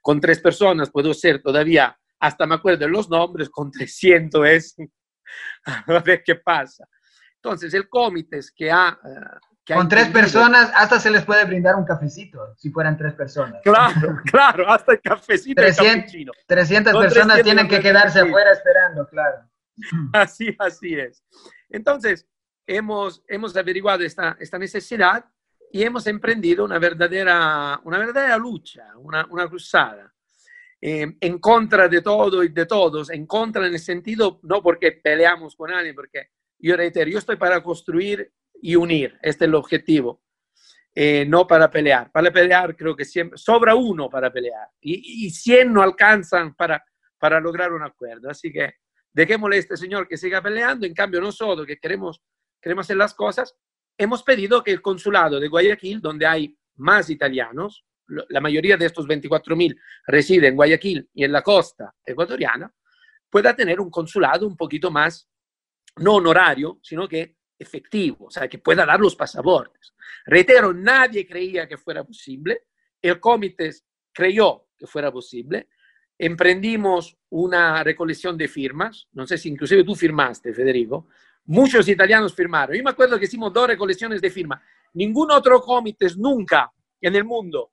Con 0.00 0.18
tres 0.18 0.40
personas 0.40 0.90
puedo 0.90 1.12
ser 1.12 1.42
todavía, 1.42 1.94
hasta 2.20 2.46
me 2.46 2.54
acuerdo 2.54 2.86
de 2.86 2.88
los 2.88 3.10
nombres, 3.10 3.50
con 3.50 3.70
300 3.70 4.48
es, 4.48 4.76
a 5.66 6.00
ver 6.00 6.22
qué 6.24 6.36
pasa. 6.36 6.88
Entonces, 7.42 7.72
el 7.72 7.88
comité 7.88 8.40
que 8.54 8.70
ha 8.70 8.98
uh, 9.02 9.74
con 9.74 9.88
tres 9.88 10.08
personas 10.08 10.70
hasta 10.74 11.00
se 11.00 11.10
les 11.10 11.24
puede 11.24 11.44
brindar 11.44 11.76
un 11.76 11.84
cafecito, 11.84 12.54
si 12.56 12.70
fueran 12.70 12.96
tres 12.96 13.14
personas. 13.14 13.60
Claro, 13.62 14.18
claro, 14.30 14.70
hasta 14.70 14.92
el 14.92 15.00
cafecito. 15.00 15.62
300, 15.62 16.36
300 16.46 16.92
personas 16.92 17.36
300 17.38 17.42
tienen 17.42 17.68
que 17.68 17.80
quedarse 17.80 18.20
afuera 18.20 18.52
esperando, 18.52 19.06
claro. 19.08 19.48
Así, 20.12 20.54
así 20.58 20.94
es. 20.94 21.24
Entonces, 21.70 22.26
hemos, 22.66 23.22
hemos 23.26 23.56
averiguado 23.56 24.04
esta, 24.04 24.36
esta 24.38 24.58
necesidad 24.58 25.24
y 25.72 25.82
hemos 25.82 26.06
emprendido 26.06 26.64
una 26.64 26.78
verdadera, 26.78 27.80
una 27.84 27.98
verdadera 27.98 28.36
lucha, 28.36 28.84
una, 28.96 29.26
una 29.30 29.48
cruzada. 29.48 30.12
Eh, 30.82 31.16
en 31.20 31.38
contra 31.38 31.88
de 31.88 32.02
todo 32.02 32.42
y 32.42 32.48
de 32.48 32.66
todos, 32.66 33.10
en 33.10 33.26
contra 33.26 33.66
en 33.66 33.74
el 33.74 33.78
sentido, 33.78 34.40
no 34.42 34.62
porque 34.62 34.92
peleamos 34.92 35.54
con 35.54 35.70
alguien, 35.70 35.94
porque 35.94 36.30
yo 36.62 36.76
reitero, 36.76 37.10
yo 37.10 37.18
estoy 37.18 37.36
para 37.36 37.62
construir 37.62 38.32
y 38.62 38.76
unir. 38.76 39.18
Este 39.22 39.44
es 39.44 39.48
el 39.48 39.54
objetivo. 39.54 40.22
Eh, 40.94 41.24
no 41.26 41.46
para 41.46 41.70
pelear. 41.70 42.10
Para 42.10 42.30
pelear 42.32 42.76
creo 42.76 42.96
que 42.96 43.04
siempre 43.04 43.38
sobra 43.38 43.74
uno 43.74 44.10
para 44.10 44.32
pelear 44.32 44.68
y, 44.80 45.26
y 45.26 45.30
100 45.30 45.72
no 45.72 45.82
alcanzan 45.82 46.54
para, 46.54 46.84
para 47.18 47.40
lograr 47.40 47.72
un 47.72 47.82
acuerdo. 47.82 48.28
Así 48.28 48.52
que 48.52 48.74
dejémosle 49.12 49.56
a 49.56 49.58
este 49.60 49.76
señor 49.76 50.08
que 50.08 50.16
siga 50.16 50.42
peleando. 50.42 50.86
En 50.86 50.94
cambio, 50.94 51.20
nosotros 51.20 51.66
que 51.66 51.78
queremos, 51.78 52.20
queremos 52.60 52.86
hacer 52.86 52.96
las 52.96 53.14
cosas, 53.14 53.54
hemos 53.96 54.22
pedido 54.22 54.64
que 54.64 54.72
el 54.72 54.82
consulado 54.82 55.38
de 55.38 55.48
Guayaquil, 55.48 56.00
donde 56.00 56.26
hay 56.26 56.56
más 56.76 57.10
italianos, 57.10 57.84
la 58.28 58.40
mayoría 58.40 58.76
de 58.76 58.86
estos 58.86 59.06
24.000 59.06 59.78
reside 60.06 60.48
en 60.48 60.56
Guayaquil 60.56 61.08
y 61.14 61.24
en 61.24 61.32
la 61.32 61.42
costa 61.42 61.94
ecuatoriana, 62.04 62.72
pueda 63.28 63.54
tener 63.54 63.78
un 63.80 63.90
consulado 63.90 64.46
un 64.46 64.56
poquito 64.56 64.90
más, 64.90 65.28
no 65.96 66.14
honorario, 66.14 66.78
sino 66.82 67.08
que 67.08 67.36
efectivo, 67.58 68.26
o 68.26 68.30
sea, 68.30 68.48
que 68.48 68.58
pueda 68.58 68.86
dar 68.86 68.98
los 68.98 69.14
pasaportes. 69.14 69.94
Reitero, 70.24 70.72
nadie 70.72 71.26
creía 71.26 71.68
que 71.68 71.76
fuera 71.76 72.04
posible, 72.04 72.62
el 73.02 73.20
comité 73.20 73.70
creyó 74.12 74.68
que 74.76 74.86
fuera 74.86 75.12
posible, 75.12 75.68
emprendimos 76.18 77.16
una 77.30 77.82
recolección 77.84 78.36
de 78.36 78.48
firmas, 78.48 79.08
no 79.12 79.26
sé 79.26 79.38
si 79.38 79.48
inclusive 79.48 79.84
tú 79.84 79.94
firmaste, 79.94 80.52
Federico, 80.52 81.08
muchos 81.46 81.88
italianos 81.88 82.34
firmaron. 82.34 82.76
Yo 82.76 82.82
me 82.82 82.90
acuerdo 82.90 83.18
que 83.18 83.24
hicimos 83.24 83.52
dos 83.52 83.66
recolecciones 83.66 84.20
de 84.20 84.30
firmas. 84.30 84.60
Ningún 84.94 85.30
otro 85.30 85.60
comité 85.60 86.06
nunca 86.16 86.70
en 87.00 87.14
el 87.14 87.24
mundo 87.24 87.72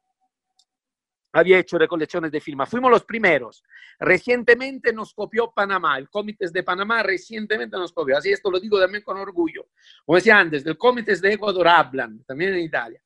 había 1.34 1.60
hecho 1.60 1.78
recolecciones 1.78 2.32
de 2.32 2.42
firmas. 2.42 2.70
Fuimos 2.70 2.90
los 2.90 3.06
primeros. 3.06 3.64
Recientemente 4.00 4.94
nos 4.94 5.14
copió 5.14 5.52
Panamá, 5.52 5.98
el 5.98 6.10
Comité 6.10 6.50
de 6.50 6.64
Panamá 6.64 7.04
recientemente 7.04 7.78
nos 7.78 7.92
copió. 7.92 8.18
Así 8.18 8.32
esto 8.32 8.50
lo 8.52 8.60
digo 8.60 8.80
también 8.80 9.04
con 9.04 9.18
orgullo. 9.18 9.68
Como 10.06 10.18
decía 10.18 10.38
antes, 10.38 10.64
del 10.64 10.78
Comité 10.78 11.16
de 11.16 11.34
Ecuador 11.34 11.68
hablan, 11.68 12.24
también 12.24 12.54
en 12.54 12.62
Italia. 12.62 13.02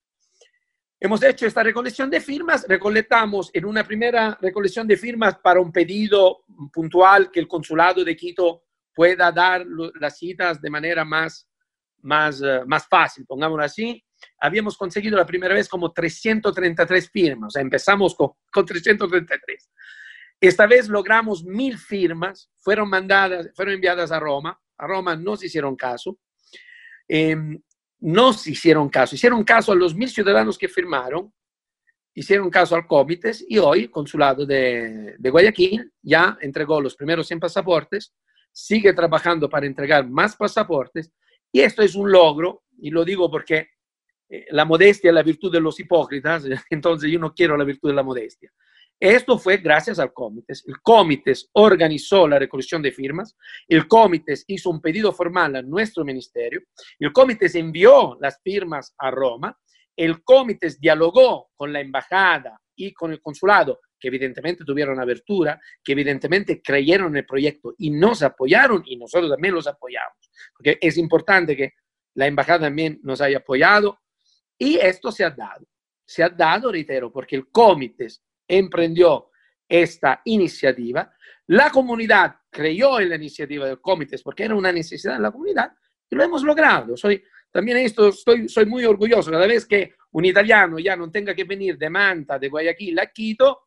Hemos 1.03 1.23
hecho 1.23 1.47
esta 1.47 1.63
recolección 1.63 2.11
de 2.11 2.21
firmas, 2.21 2.63
recolectamos 2.67 3.49
en 3.53 3.65
una 3.65 3.83
primera 3.83 4.37
recolección 4.39 4.87
de 4.87 4.97
firmas 4.97 5.39
para 5.39 5.59
un 5.59 5.71
pedido 5.71 6.43
puntual 6.71 7.31
que 7.31 7.39
el 7.39 7.47
consulado 7.47 8.03
de 8.03 8.15
Quito 8.15 8.65
pueda 8.93 9.31
dar 9.31 9.65
las 9.99 10.17
citas 10.19 10.61
de 10.61 10.69
manera 10.69 11.03
más, 11.03 11.49
más, 12.01 12.39
eh, 12.43 12.61
más 12.67 12.87
fácil, 12.87 13.25
pongámoslo 13.25 13.63
así. 13.63 14.03
Habíamos 14.39 14.77
conseguido 14.77 15.17
la 15.17 15.25
primera 15.25 15.53
vez 15.53 15.67
como 15.67 15.91
333 15.91 17.09
firmas, 17.09 17.47
o 17.47 17.51
sea, 17.51 17.61
empezamos 17.61 18.15
con, 18.15 18.31
con 18.51 18.65
333. 18.65 19.69
Esta 20.39 20.65
vez 20.65 20.89
logramos 20.89 21.43
mil 21.43 21.77
firmas, 21.77 22.49
fueron 22.57 22.89
mandadas, 22.89 23.49
fueron 23.53 23.75
enviadas 23.75 24.11
a 24.11 24.19
Roma, 24.19 24.59
a 24.77 24.87
Roma 24.87 25.15
no 25.15 25.35
se 25.35 25.45
hicieron 25.45 25.75
caso, 25.75 26.17
eh, 27.07 27.37
no 27.99 28.33
se 28.33 28.51
hicieron 28.51 28.89
caso, 28.89 29.15
hicieron 29.15 29.43
caso 29.43 29.71
a 29.71 29.75
los 29.75 29.93
mil 29.93 30.09
ciudadanos 30.09 30.57
que 30.57 30.67
firmaron, 30.67 31.31
hicieron 32.15 32.49
caso 32.49 32.75
al 32.75 32.87
Comites 32.87 33.45
y 33.47 33.59
hoy 33.59 33.81
el 33.81 33.91
consulado 33.91 34.45
de, 34.45 35.15
de, 35.19 35.29
Guayaquil 35.29 35.93
ya 36.01 36.37
entregó 36.41 36.81
los 36.81 36.95
primeros 36.95 37.27
100 37.27 37.39
pasaportes, 37.39 38.13
sigue 38.51 38.93
trabajando 38.93 39.47
para 39.47 39.67
entregar 39.67 40.09
más 40.09 40.35
pasaportes 40.35 41.11
y 41.51 41.61
esto 41.61 41.81
es 41.81 41.95
un 41.95 42.11
logro, 42.11 42.63
y 42.79 42.89
lo 42.89 43.03
digo 43.03 43.29
porque 43.29 43.69
la 44.51 44.65
modestia 44.65 45.09
es 45.09 45.15
la 45.15 45.23
virtud 45.23 45.51
de 45.51 45.59
los 45.59 45.79
hipócritas, 45.79 46.45
entonces 46.69 47.11
yo 47.11 47.19
no 47.19 47.33
quiero 47.33 47.57
la 47.57 47.63
virtud 47.63 47.89
de 47.89 47.95
la 47.95 48.03
modestia. 48.03 48.51
Esto 48.99 49.39
fue 49.39 49.57
gracias 49.57 49.97
al 49.97 50.13
Comites. 50.13 50.63
El 50.67 50.79
Comites 50.79 51.49
organizó 51.53 52.27
la 52.27 52.37
recolección 52.37 52.83
de 52.83 52.91
firmas, 52.91 53.35
el 53.67 53.87
Comites 53.87 54.45
hizo 54.47 54.69
un 54.69 54.79
pedido 54.79 55.11
formal 55.11 55.55
a 55.55 55.61
nuestro 55.63 56.05
ministerio, 56.05 56.61
el 56.99 57.11
Comites 57.11 57.55
envió 57.55 58.17
las 58.21 58.39
firmas 58.43 58.93
a 58.99 59.09
Roma, 59.09 59.57
el 59.95 60.23
Comites 60.23 60.79
dialogó 60.79 61.49
con 61.55 61.73
la 61.73 61.81
embajada 61.81 62.61
y 62.75 62.93
con 62.93 63.11
el 63.11 63.21
consulado, 63.21 63.79
que 63.99 64.07
evidentemente 64.07 64.63
tuvieron 64.63 64.99
abertura, 64.99 65.59
que 65.83 65.93
evidentemente 65.93 66.61
creyeron 66.61 67.09
en 67.09 67.17
el 67.17 67.25
proyecto 67.25 67.73
y 67.79 67.89
nos 67.89 68.21
apoyaron 68.21 68.83
y 68.85 68.97
nosotros 68.97 69.31
también 69.31 69.55
los 69.55 69.65
apoyamos, 69.65 70.31
porque 70.55 70.77
es 70.79 70.97
importante 70.97 71.57
que 71.57 71.73
la 72.13 72.27
embajada 72.27 72.61
también 72.61 72.99
nos 73.03 73.19
haya 73.19 73.37
apoyado 73.37 74.00
y 74.61 74.77
esto 74.77 75.11
se 75.11 75.25
ha 75.25 75.31
dado. 75.31 75.65
Se 76.05 76.21
ha 76.21 76.29
dado, 76.29 76.71
reitero, 76.71 77.11
porque 77.11 77.35
el 77.35 77.49
Comites 77.49 78.21
emprendió 78.47 79.31
esta 79.67 80.21
iniciativa. 80.25 81.11
La 81.47 81.71
comunidad 81.71 82.35
creyó 82.47 82.99
en 82.99 83.09
la 83.09 83.15
iniciativa 83.15 83.65
del 83.65 83.81
Comités 83.81 84.21
porque 84.21 84.43
era 84.43 84.53
una 84.53 84.71
necesidad 84.71 85.15
de 85.15 85.21
la 85.21 85.31
comunidad 85.31 85.73
y 86.07 86.15
lo 86.15 86.23
hemos 86.23 86.43
logrado. 86.43 86.95
Soy, 86.95 87.23
también 87.49 87.77
esto 87.77 88.09
estoy, 88.09 88.47
soy 88.47 88.67
muy 88.67 88.85
orgulloso. 88.85 89.31
Cada 89.31 89.47
vez 89.47 89.65
que 89.65 89.95
un 90.11 90.25
italiano 90.25 90.77
ya 90.77 90.95
no 90.95 91.09
tenga 91.09 91.33
que 91.33 91.45
venir 91.45 91.75
de 91.75 91.89
Manta, 91.89 92.37
de 92.37 92.49
Guayaquil 92.49 92.99
a 92.99 93.07
Quito, 93.07 93.61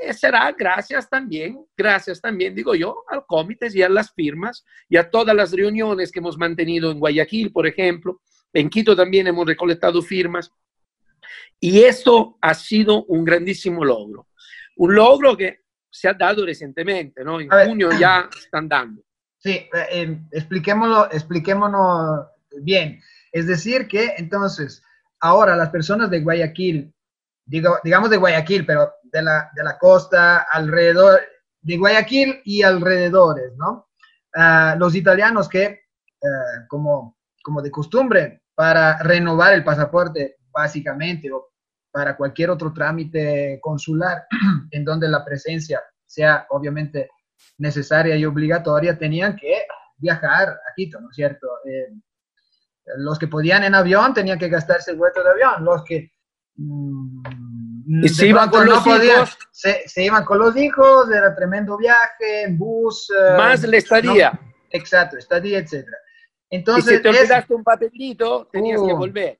eh, 0.00 0.14
será 0.14 0.50
gracias 0.52 1.10
también, 1.10 1.62
gracias 1.76 2.22
también, 2.22 2.54
digo 2.54 2.74
yo, 2.74 3.04
al 3.08 3.26
Comités 3.26 3.74
y 3.74 3.82
a 3.82 3.90
las 3.90 4.14
firmas 4.14 4.64
y 4.88 4.96
a 4.96 5.10
todas 5.10 5.36
las 5.36 5.52
reuniones 5.52 6.10
que 6.10 6.20
hemos 6.20 6.38
mantenido 6.38 6.90
en 6.90 7.00
Guayaquil, 7.00 7.52
por 7.52 7.66
ejemplo. 7.66 8.22
En 8.56 8.70
Quito 8.70 8.96
también 8.96 9.26
hemos 9.26 9.46
recolectado 9.46 10.00
firmas. 10.00 10.50
Y 11.60 11.82
esto 11.82 12.38
ha 12.40 12.54
sido 12.54 13.04
un 13.04 13.22
grandísimo 13.22 13.84
logro. 13.84 14.28
Un 14.76 14.94
logro 14.94 15.36
que 15.36 15.60
se 15.90 16.08
ha 16.08 16.14
dado 16.14 16.44
recientemente, 16.44 17.22
¿no? 17.22 17.38
En 17.38 17.50
junio 17.50 17.90
ya 17.98 18.28
están 18.34 18.66
dando. 18.66 19.02
Sí, 19.38 19.50
eh, 19.50 19.68
eh, 19.90 20.18
expliquémoslo, 20.32 21.10
expliquémonos 21.12 22.26
bien. 22.62 23.00
Es 23.30 23.46
decir, 23.46 23.86
que 23.88 24.14
entonces, 24.16 24.82
ahora 25.20 25.54
las 25.54 25.68
personas 25.68 26.10
de 26.10 26.20
Guayaquil, 26.20 26.94
digo, 27.44 27.78
digamos 27.84 28.08
de 28.08 28.16
Guayaquil, 28.16 28.64
pero 28.64 28.90
de 29.04 29.22
la, 29.22 29.50
de 29.54 29.64
la 29.64 29.78
costa, 29.78 30.46
alrededor, 30.50 31.20
de 31.60 31.76
Guayaquil 31.76 32.40
y 32.44 32.62
alrededores, 32.62 33.52
¿no? 33.56 33.88
Uh, 34.34 34.78
los 34.78 34.94
italianos 34.94 35.48
que, 35.48 35.80
uh, 36.20 36.66
como, 36.68 37.18
como 37.42 37.62
de 37.62 37.70
costumbre, 37.70 38.42
para 38.56 38.98
renovar 38.98 39.52
el 39.52 39.62
pasaporte 39.62 40.38
básicamente, 40.50 41.30
o 41.30 41.50
para 41.92 42.16
cualquier 42.16 42.50
otro 42.50 42.72
trámite 42.72 43.60
consular 43.60 44.26
en 44.72 44.84
donde 44.84 45.08
la 45.08 45.24
presencia 45.24 45.80
sea 46.04 46.46
obviamente 46.50 47.10
necesaria 47.58 48.16
y 48.16 48.24
obligatoria, 48.24 48.98
tenían 48.98 49.36
que 49.36 49.66
viajar 49.98 50.48
a 50.48 50.74
Quito, 50.74 51.00
¿no 51.00 51.10
es 51.10 51.16
cierto? 51.16 51.46
Eh, 51.64 51.92
los 52.96 53.18
que 53.18 53.28
podían 53.28 53.64
en 53.64 53.74
avión 53.74 54.14
tenían 54.14 54.38
que 54.38 54.48
gastarse 54.48 54.92
el 54.92 54.96
vuelo 54.96 55.22
de 55.22 55.30
avión, 55.30 55.64
los 55.64 55.84
que 55.84 56.12
mm, 56.56 57.22
¿Y 57.88 58.08
se 58.08 58.26
iban 58.26 58.50
con 58.50 58.66
los 58.66 58.84
hijos? 58.86 59.38
Se, 59.52 60.04
iban 60.04 60.24
con 60.24 60.38
los 60.38 60.56
hijos, 60.56 61.08
era 61.10 61.34
tremendo 61.34 61.76
viaje, 61.76 62.42
en 62.42 62.58
bus. 62.58 63.10
Eh, 63.10 63.36
Más 63.36 63.62
la 63.62 63.76
estadía. 63.76 64.40
exacto, 64.70 65.16
estadía, 65.16 65.58
etc. 65.58 65.86
Entonces, 66.56 66.92
y 66.92 66.96
si 66.96 67.02
te 67.02 67.08
olvidaste 67.08 67.54
un 67.54 67.64
papelito, 67.64 68.48
tenías 68.52 68.80
que 68.80 68.92
uh. 68.92 68.96
volver. 68.96 69.38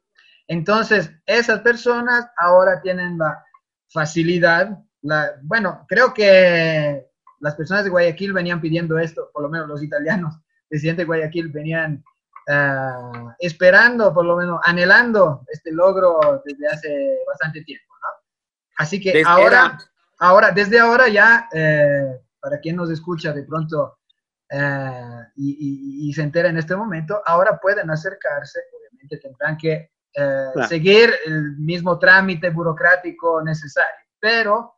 Entonces, 0.48 1.10
esas 1.26 1.60
personas 1.60 2.30
ahora 2.36 2.80
tienen 2.80 3.18
la 3.18 3.44
facilidad, 3.88 4.78
la, 5.02 5.32
bueno, 5.42 5.84
creo 5.88 6.14
que 6.14 7.06
las 7.40 7.54
personas 7.54 7.84
de 7.84 7.90
Guayaquil 7.90 8.32
venían 8.32 8.60
pidiendo 8.60 8.98
esto, 8.98 9.30
por 9.32 9.42
lo 9.42 9.48
menos 9.48 9.68
los 9.68 9.82
italianos 9.82 10.34
residentes 10.70 11.02
de 11.02 11.06
Guayaquil 11.06 11.48
venían 11.48 12.04
uh, 12.48 13.30
esperando, 13.38 14.12
por 14.12 14.24
lo 14.24 14.36
menos 14.36 14.60
anhelando 14.64 15.42
este 15.48 15.72
logro 15.72 16.42
desde 16.44 16.66
hace 16.68 17.18
bastante 17.26 17.62
tiempo, 17.62 17.92
¿no? 18.02 18.08
Así 18.78 19.00
que 19.00 19.12
desde 19.12 19.28
ahora, 19.28 19.78
ahora, 20.18 20.50
desde 20.50 20.78
ahora 20.78 21.08
ya, 21.08 21.48
eh, 21.52 22.20
para 22.40 22.60
quien 22.60 22.76
nos 22.76 22.90
escucha 22.90 23.32
de 23.32 23.44
pronto 23.44 23.98
eh, 24.50 25.22
y, 25.36 26.06
y, 26.06 26.08
y 26.08 26.12
se 26.12 26.22
entera 26.22 26.48
en 26.48 26.58
este 26.58 26.76
momento, 26.76 27.20
ahora 27.24 27.58
pueden 27.60 27.90
acercarse, 27.90 28.60
obviamente 28.72 29.18
tendrán 29.18 29.56
que 29.56 29.90
eh, 30.18 30.46
seguir 30.66 31.10
el 31.26 31.58
mismo 31.58 31.98
trámite 31.98 32.48
burocrático 32.48 33.42
necesario, 33.42 34.06
pero 34.18 34.76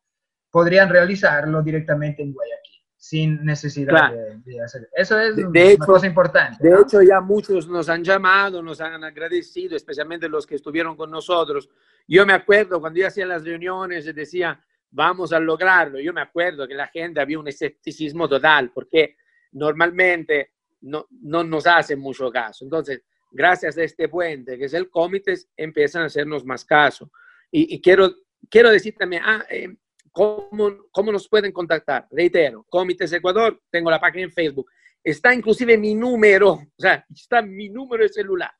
podrían 0.51 0.89
realizarlo 0.89 1.63
directamente 1.63 2.25
en 2.25 2.33
Guayaquil, 2.33 2.83
sin 2.97 3.45
necesidad 3.45 4.11
de, 4.45 4.61
hacer. 4.61 4.89
Eso 4.93 5.17
es 5.21 5.37
de, 5.37 5.45
una 5.45 5.87
cosa 5.87 6.09
importante. 6.09 6.57
De 6.67 6.81
hecho, 6.81 7.03
ya 7.03 7.21
muchos 7.21 7.69
nos 7.69 7.89
han 7.89 8.03
llamado, 8.03 8.61
nos 8.61 8.81
han 8.81 9.05
agradecido, 9.05 9.77
especialmente 9.77 10.29
los 10.29 10.45
que 10.45 10.57
estuvieron 10.57 10.97
con 10.97 11.09
nosotros. 11.09 11.71
Yo 12.09 12.27
me 12.27 12.33
acuerdo 12.33 12.81
cuando 12.81 12.99
yo 12.99 13.07
hacía 13.07 13.25
las 13.25 13.45
reuniones 13.45 14.09
y 14.09 14.13
decía, 14.13 14.61
vamos 14.91 15.33
a 15.33 15.39
lograrlo. 15.39 16.01
Yo 16.01 16.13
me 16.13 16.23
acuerdo 16.23 16.67
que 16.67 16.75
la 16.75 16.89
gente 16.89 17.21
había 17.21 17.39
un 17.39 17.47
escepticismo 17.47 18.29
total, 18.29 18.73
porque 18.75 19.17
normalmente 19.53 20.53
no, 20.83 21.07
no 21.11 21.45
nos 21.45 21.67
hace 21.67 21.97
mucho 21.97 22.31
caso. 22.31 22.65
Entonces, 22.65 23.03
gracias 23.31 23.77
a 23.79 23.83
este 23.83 24.09
puente, 24.09 24.59
que 24.59 24.65
es 24.65 24.75
el 24.75 24.89
Comites, 24.91 25.49
empiezan 25.57 26.03
a 26.03 26.07
hacernos 26.07 26.45
más 26.45 26.65
caso. 26.65 27.11
Y, 27.51 27.81
quiero, 27.81 28.15
quiero 28.51 28.71
decir 28.71 28.95
también, 28.97 29.23
ah, 29.25 29.45
eh, 29.49 29.75
¿cómo, 30.13 30.89
¿cómo, 30.91 31.13
nos 31.13 31.29
pueden 31.29 31.51
contactar? 31.51 32.07
Reitero, 32.11 32.67
Comites 32.69 33.13
Ecuador, 33.13 33.61
tengo 33.71 33.91
la 33.91 34.01
página 34.01 34.25
en 34.25 34.33
Facebook. 34.33 34.71
Está 35.03 35.33
inclusive 35.33 35.79
mi 35.79 35.95
número, 35.95 36.51
o 36.53 36.67
sea, 36.77 37.07
está 37.15 37.41
mi 37.41 37.71
número 37.71 38.03
de 38.03 38.11
celular. 38.11 38.51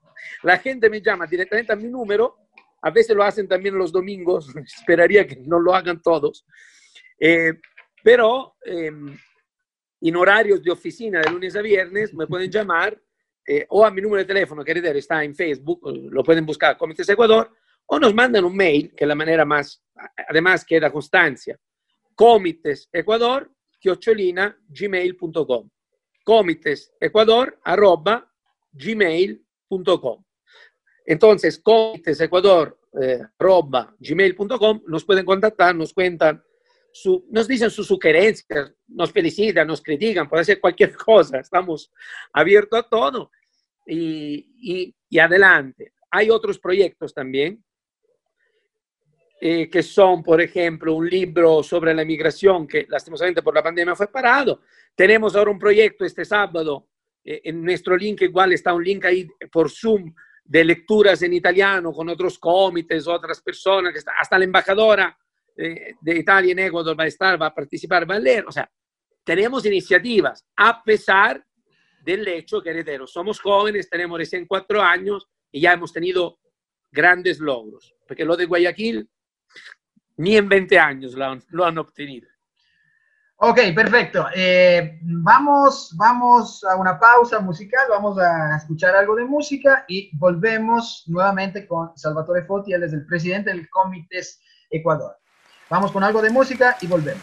La 0.43 0.59
gente 0.59 0.89
me 0.89 1.03
llama 1.03 1.27
directamente 1.27 1.73
a 1.73 1.77
mi 1.77 1.89
número, 1.89 2.37
a 2.81 2.91
veces 2.91 3.15
lo 3.15 3.23
hacen 3.23 3.47
también 3.47 3.77
los 3.77 3.93
domingos, 3.93 4.55
esperaría 4.57 5.27
que 5.27 5.37
no 5.37 5.61
lo 5.61 5.75
hagan 5.75 6.01
todos, 6.01 6.47
eh, 7.21 7.55
pero 8.03 8.57
eh, 8.65 8.91
en 10.01 10.17
horarios 10.17 10.63
de 10.63 10.71
oficina 10.71 11.21
de 11.21 11.31
lunes 11.31 11.57
a 11.57 11.63
viernes 11.63 12.15
me 12.15 12.27
pueden 12.27 12.51
llamar 12.51 13.01
eh, 13.47 13.67
o 13.71 13.85
a 13.85 13.91
mi 13.91 14.03
número 14.03 14.19
de 14.19 14.27
teléfono, 14.27 14.63
que 14.63 14.73
está 14.73 15.25
en 15.25 15.35
Facebook, 15.35 15.81
lo 16.11 16.23
pueden 16.23 16.45
buscar 16.45 16.77
Comités 16.77 17.09
Ecuador, 17.09 17.51
o 17.87 17.99
nos 17.99 18.15
mandan 18.15 18.45
un 18.45 18.55
mail, 18.55 18.95
que 18.95 19.05
es 19.05 19.09
la 19.09 19.15
manera 19.15 19.47
más, 19.47 19.83
además 20.29 20.67
queda 20.67 20.93
constancia, 20.93 21.59
comitesecuador, 22.15 23.51
chiocciolina, 23.81 24.55
gmail.com. 24.69 25.71
Comitesecuador, 26.23 27.59
arroba, 27.65 28.31
gmail.com. 28.73 30.25
Entonces, 31.07 31.59
comitesecuador, 31.61 32.79
eh, 33.01 33.23
arroba, 33.39 33.97
gmail.com, 33.99 34.83
nos 34.87 35.07
pueden 35.07 35.25
contactar, 35.25 35.75
nos 35.75 35.95
cuentan 35.95 36.45
nos 37.31 37.49
dicen 37.49 37.71
sus 37.71 37.87
sugerencias, 37.87 38.73
nos 38.89 39.13
felicitan, 39.13 39.67
nos 39.67 39.83
critican, 39.83 40.29
puede 40.29 40.45
ser 40.45 40.61
cualquier 40.61 40.97
cosa, 40.97 41.39
estamos 41.39 41.93
abiertos 42.33 42.79
a 42.79 42.83
todo 42.83 43.31
y, 43.87 44.95
y, 45.09 45.19
adelante. 45.19 45.93
Hay 46.11 46.31
otros 46.31 46.59
proyectos 46.59 47.15
también, 47.15 47.63
eh, 49.41 49.71
que 49.71 49.83
son, 49.83 50.23
por 50.23 50.41
ejemplo, 50.41 50.95
un 50.95 51.09
libro 51.09 51.63
sobre 51.63 51.95
la 51.95 52.05
migración 52.05 52.67
que 52.67 52.87
lastimosamente 52.89 53.43
por 53.43 53.55
la 53.55 53.63
pandemia 53.63 53.95
fue 53.95 54.11
parado. 54.11 54.63
Tenemos 54.95 55.37
ahora 55.37 55.51
un 55.51 55.59
proyecto 55.59 56.05
este 56.05 56.25
sábado, 56.25 56.89
eh, 57.25 57.43
en 57.45 57.63
nuestro 57.63 57.97
link 57.97 58.23
igual 58.23 58.53
está 58.53 58.75
un 58.75 58.83
link 58.83 59.05
ahí 59.05 59.29
por 59.53 59.71
Zoom 59.71 60.13
de 60.45 60.65
lecturas 60.65 61.23
en 61.23 61.35
italiano 61.35 61.93
con 61.93 62.09
otros 62.09 62.39
comités, 62.39 63.07
otras 63.07 63.41
personas, 63.43 63.93
que 63.93 63.99
está, 63.99 64.13
hasta 64.19 64.39
la 64.39 64.45
embajadora 64.45 65.17
de 65.59 66.19
Italia 66.19 66.53
en 66.53 66.61
Ecuador 66.61 66.99
va 66.99 67.05
a 67.05 67.09
estar, 67.09 67.41
va 67.41 67.47
a 67.47 67.55
participar, 67.55 68.09
va 68.09 68.15
a 68.15 68.21
leer. 68.21 68.45
O 68.47 68.53
sea, 68.53 68.71
tenemos 69.25 69.67
iniciativas, 69.67 70.45
a 70.57 70.83
pesar 70.83 71.45
del 72.03 72.27
hecho 72.29 72.63
que 72.63 72.71
heredero. 72.71 73.07
Somos 73.07 73.41
jóvenes, 73.41 73.91
tenemos 73.91 74.19
recién 74.19 74.47
cuatro 74.47 74.81
años 74.81 75.29
y 75.51 75.61
ya 75.61 75.73
hemos 75.73 75.93
tenido 75.93 76.39
grandes 76.91 77.39
logros, 77.39 77.95
porque 78.07 78.25
lo 78.25 78.37
de 78.37 78.47
Guayaquil 78.47 79.09
ni 80.17 80.37
en 80.37 80.49
20 80.49 80.79
años 80.79 81.15
lo 81.15 81.25
han, 81.25 81.43
lo 81.51 81.65
han 81.65 81.79
obtenido. 81.79 82.29
Ok, 83.41 83.61
perfecto. 83.73 84.27
Eh, 84.35 84.99
vamos, 85.03 85.95
vamos 85.97 86.65
a 86.65 86.75
una 86.75 86.99
pausa 86.99 87.39
musical, 87.39 87.87
vamos 87.89 88.19
a 88.19 88.57
escuchar 88.57 88.97
algo 88.97 89.15
de 89.15 89.25
música 89.25 89.85
y 89.87 90.11
volvemos 90.19 91.05
nuevamente 91.07 91.69
con 91.69 91.97
Salvatore 91.97 92.45
Foti, 92.47 92.73
él 92.73 92.83
es 92.83 92.93
el 92.93 93.07
presidente 93.07 93.51
del 93.51 93.69
Comités 93.71 94.41
Ecuador. 94.69 95.17
Vamos 95.71 95.93
con 95.93 96.03
algo 96.03 96.23
de 96.23 96.31
música 96.31 96.77
y 96.81 96.87
volvemos. 96.87 97.23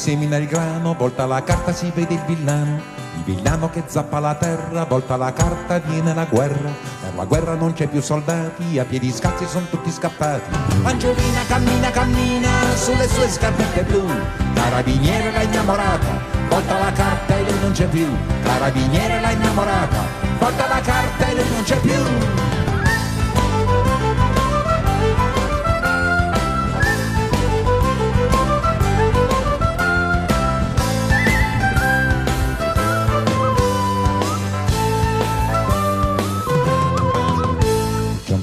Semina 0.00 0.38
il 0.38 0.46
grano, 0.46 0.94
volta 0.94 1.26
la 1.26 1.42
carta 1.42 1.74
si 1.74 1.92
vede 1.94 2.14
il 2.14 2.22
villano, 2.26 2.80
il 3.16 3.22
villano 3.22 3.68
che 3.68 3.82
zappa 3.84 4.18
la 4.18 4.34
terra, 4.34 4.86
volta 4.86 5.18
la 5.18 5.30
carta 5.30 5.78
viene 5.78 6.14
la 6.14 6.24
guerra, 6.24 6.70
per 7.02 7.14
la 7.14 7.26
guerra 7.26 7.54
non 7.54 7.74
c'è 7.74 7.86
più 7.86 8.00
soldati, 8.00 8.78
a 8.78 8.86
piedi 8.86 9.12
scalzi 9.12 9.44
sono 9.46 9.66
tutti 9.68 9.90
scappati. 9.90 10.56
Angiolina 10.84 11.42
cammina, 11.46 11.90
cammina 11.90 12.48
sulle 12.76 13.06
sue 13.08 13.28
scarpette 13.28 13.82
blu, 13.82 14.06
carabiniere 14.54 15.32
l'ha 15.32 15.42
innamorata, 15.42 16.18
volta 16.48 16.78
la 16.78 16.92
carta 16.92 17.36
e 17.36 17.42
lui 17.42 17.60
non 17.60 17.72
c'è 17.72 17.86
più, 17.86 18.08
carabiniere 18.42 19.20
l'ha 19.20 19.30
innamorata, 19.32 19.98
volta 20.38 20.66
la 20.66 20.80
carta 20.80 21.26
e 21.26 21.34
lui 21.34 21.50
non 21.52 21.62
c'è 21.62 21.78
più. 21.78 22.59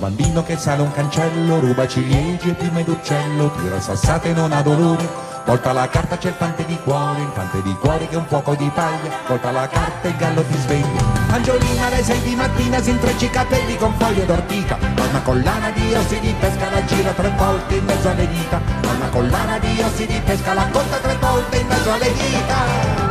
Bambino 0.07 0.41
che 0.41 0.57
sale 0.57 0.81
un 0.81 0.91
cancello, 0.93 1.59
ruba 1.59 1.85
ciliegie, 1.85 2.53
piume 2.53 2.83
d'uccello, 2.83 3.51
tira 3.59 3.79
sassate 3.81 4.31
non 4.31 4.53
ha 4.53 4.61
dolore. 4.61 5.25
Volta 5.45 5.73
la 5.73 5.87
carta 5.89 6.17
c'è 6.17 6.29
il 6.29 6.33
fante 6.33 6.65
di 6.65 6.77
cuore, 6.83 7.21
il 7.21 7.31
fante 7.33 7.61
di 7.61 7.73
cuore 7.75 8.07
che 8.07 8.15
è 8.15 8.17
un 8.17 8.25
fuoco 8.25 8.55
di 8.55 8.69
paglia, 8.73 9.09
volta 9.27 9.51
la 9.51 9.67
carta 9.67 10.07
e 10.07 10.09
il 10.09 10.15
gallo 10.15 10.43
ti 10.43 10.57
sveglia. 10.57 11.03
Angiolina 11.29 11.87
alle 11.87 12.03
sei 12.03 12.21
di 12.21 12.35
mattina 12.35 12.81
si 12.81 12.89
intreccia 12.89 13.25
i 13.25 13.29
capelli 13.29 13.77
con 13.77 13.93
foglie 13.97 14.25
d'ortica, 14.25 14.77
una 14.79 15.21
collana 15.21 15.71
di 15.71 15.93
ossi 15.93 16.19
di 16.19 16.33
pesca 16.39 16.69
la 16.69 16.85
gira 16.85 17.11
tre 17.11 17.33
volte 17.37 17.75
in 17.75 17.85
mezzo 17.85 18.09
alle 18.09 18.27
dita, 18.29 18.61
una 18.81 19.09
collana 19.09 19.59
di 19.59 19.81
ossi 19.81 20.05
di 20.05 20.21
pesca 20.23 20.53
la 20.53 20.67
conta 20.69 20.97
tre 20.97 21.17
volte 21.17 21.57
in 21.57 21.67
mezzo 21.67 21.91
alle 21.91 22.13
dita. 22.13 23.06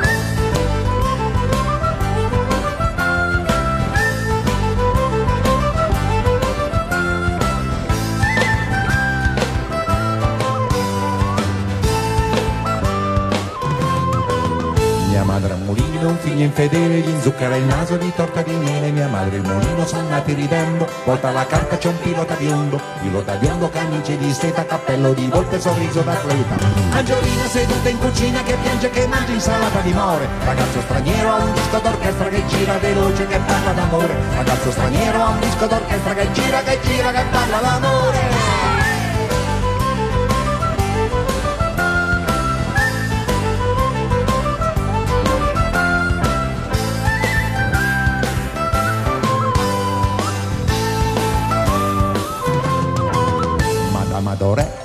Un 16.06 16.18
figlio 16.18 16.44
infedele 16.44 16.98
gli 16.98 17.08
inzuccherà 17.08 17.56
il 17.56 17.64
naso 17.64 17.96
di 17.96 18.12
torta 18.14 18.42
di 18.42 18.52
miele. 18.52 18.90
Mia 18.90 19.08
madre 19.08 19.36
il 19.36 19.42
mulino 19.42 19.86
sono 19.86 20.08
nati 20.08 20.32
ridendo 20.32 20.86
volta 21.04 21.30
la 21.30 21.46
carta 21.46 21.76
c'è 21.76 21.88
un 21.88 21.98
pilota 22.00 22.34
biondo 22.34 22.80
pilota 23.00 23.34
biondo 23.34 23.68
camice 23.68 24.16
di 24.16 24.32
seta 24.32 24.64
cappello 24.64 25.12
di 25.12 25.26
volpe 25.26 25.60
sorriso 25.60 26.00
d'atleta 26.00 26.56
Angiolina 26.92 27.46
seduta 27.46 27.88
in 27.88 27.98
cucina 27.98 28.42
che 28.42 28.56
piange 28.62 28.90
che 28.90 29.06
mangia 29.06 29.32
insalata 29.32 29.80
di 29.80 29.92
more. 29.92 30.26
Ragazzo 30.44 30.80
straniero 30.80 31.28
ha 31.30 31.36
un 31.36 31.52
disco 31.52 31.78
d'orchestra 31.78 32.28
che 32.28 32.46
gira 32.46 32.78
veloce 32.78 33.26
che 33.26 33.38
parla 33.46 33.72
d'amore. 33.72 34.14
Ragazzo 34.36 34.70
straniero 34.70 35.22
ha 35.22 35.28
un 35.28 35.40
disco 35.40 35.66
d'orchestra 35.66 36.14
che 36.14 36.32
gira 36.32 36.62
che 36.62 36.78
gira 36.82 37.10
che 37.12 37.24
parla 37.30 37.60
d'amore 37.60 38.75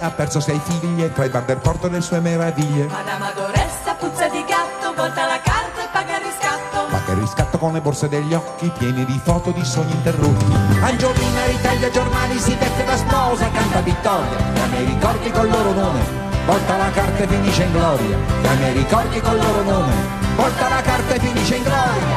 ha 0.02 0.10
perso 0.10 0.40
sei 0.40 0.60
figlie 0.64 1.14
tra 1.14 1.26
i 1.26 1.30
bar 1.30 1.44
del 1.44 1.58
porto 1.58 1.88
e 1.88 1.92
le 1.92 2.02
sue 2.02 2.20
meraviglie. 2.20 2.88
Madame 2.88 3.28
Adoressa 3.28 3.94
puzza 4.00 4.28
di 4.30 4.44
gatto, 4.46 4.94
volta 4.96 5.26
la 5.28 5.40
carta 5.40 5.84
e 5.84 5.88
paga 5.92 6.18
il 6.18 6.24
riscatto. 6.26 6.86
Paga 6.90 7.12
il 7.12 7.18
riscatto 7.20 7.58
con 7.60 7.74
le 7.74 7.82
borse 7.82 8.10
degli 8.10 8.34
occhi 8.34 8.72
pieni 8.76 9.06
di 9.06 9.20
foto 9.24 9.52
di 9.52 9.64
sogni 9.64 9.92
interrotti. 9.92 10.54
Angiolina 10.82 11.46
ritaglia 11.46 11.90
giornali, 11.92 12.40
si 12.40 12.56
veste 12.56 12.84
da 12.84 12.98
sposa, 12.98 13.50
canta 13.52 13.82
vittoria. 13.82 14.38
Da 14.54 14.66
miei 14.66 14.86
ricordi 14.86 15.32
col 15.32 15.50
loro 15.50 15.72
nome. 15.72 16.00
Volta 16.46 16.78
la 16.78 16.90
carta 16.90 17.24
e 17.24 17.28
finisce 17.28 17.64
in 17.64 17.72
gloria. 17.72 18.18
Da 18.42 18.54
miei 18.54 18.74
ricordi 18.74 19.22
col 19.22 19.38
loro 19.38 19.62
nome. 19.62 19.94
Volta 20.36 20.68
la 20.68 20.82
carta 20.82 21.14
e 21.14 21.20
finisce 21.20 21.56
in 21.56 21.64
gloria. 21.64 22.11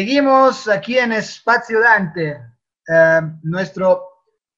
Seguimos 0.00 0.66
aquí 0.66 0.96
en 0.96 1.12
Espacio 1.12 1.78
Dante, 1.78 2.40
eh, 2.88 3.20
nuestro 3.42 4.02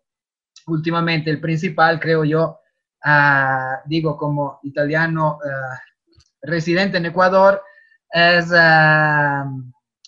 últimamente. 0.70 1.30
El 1.30 1.40
principal, 1.40 2.00
creo 2.00 2.24
yo, 2.24 2.60
digo 3.86 4.16
como 4.16 4.60
italiano 4.62 5.38
residente 6.42 6.98
en 6.98 7.06
Ecuador, 7.06 7.62
es 8.12 8.50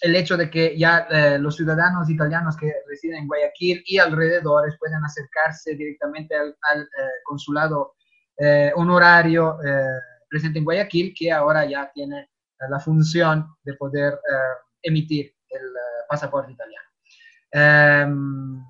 el 0.03 0.16
hecho 0.16 0.37
de 0.37 0.51
que 0.51 0.77
ya 0.77 1.07
eh, 1.11 1.38
los 1.38 1.57
ciudadanos 1.57 2.11
italianos 2.11 2.57
que 2.57 2.72
residen 2.88 3.18
en 3.18 3.29
Guayaquil 3.29 3.85
y 3.87 3.98
alrededores 3.98 4.77
pueden 4.79 5.03
acercarse 5.05 5.77
directamente 5.77 6.35
al, 6.35 6.57
al 6.62 6.83
eh, 6.83 7.20
consulado 7.25 7.94
eh, 8.37 8.72
honorario 8.75 9.59
presente 10.29 10.59
en 10.59 10.64
Guayaquil, 10.64 11.14
que 11.16 11.31
ahora 11.31 11.64
ya 11.66 11.90
tiene 11.94 12.31
la 12.68 12.81
función 12.81 13.46
de 13.62 13.75
poder 13.75 14.18
emitir 14.83 15.35
el 15.51 15.62
pasaporte 16.09 16.53
italiano. 16.53 16.88
Em, 17.53 18.64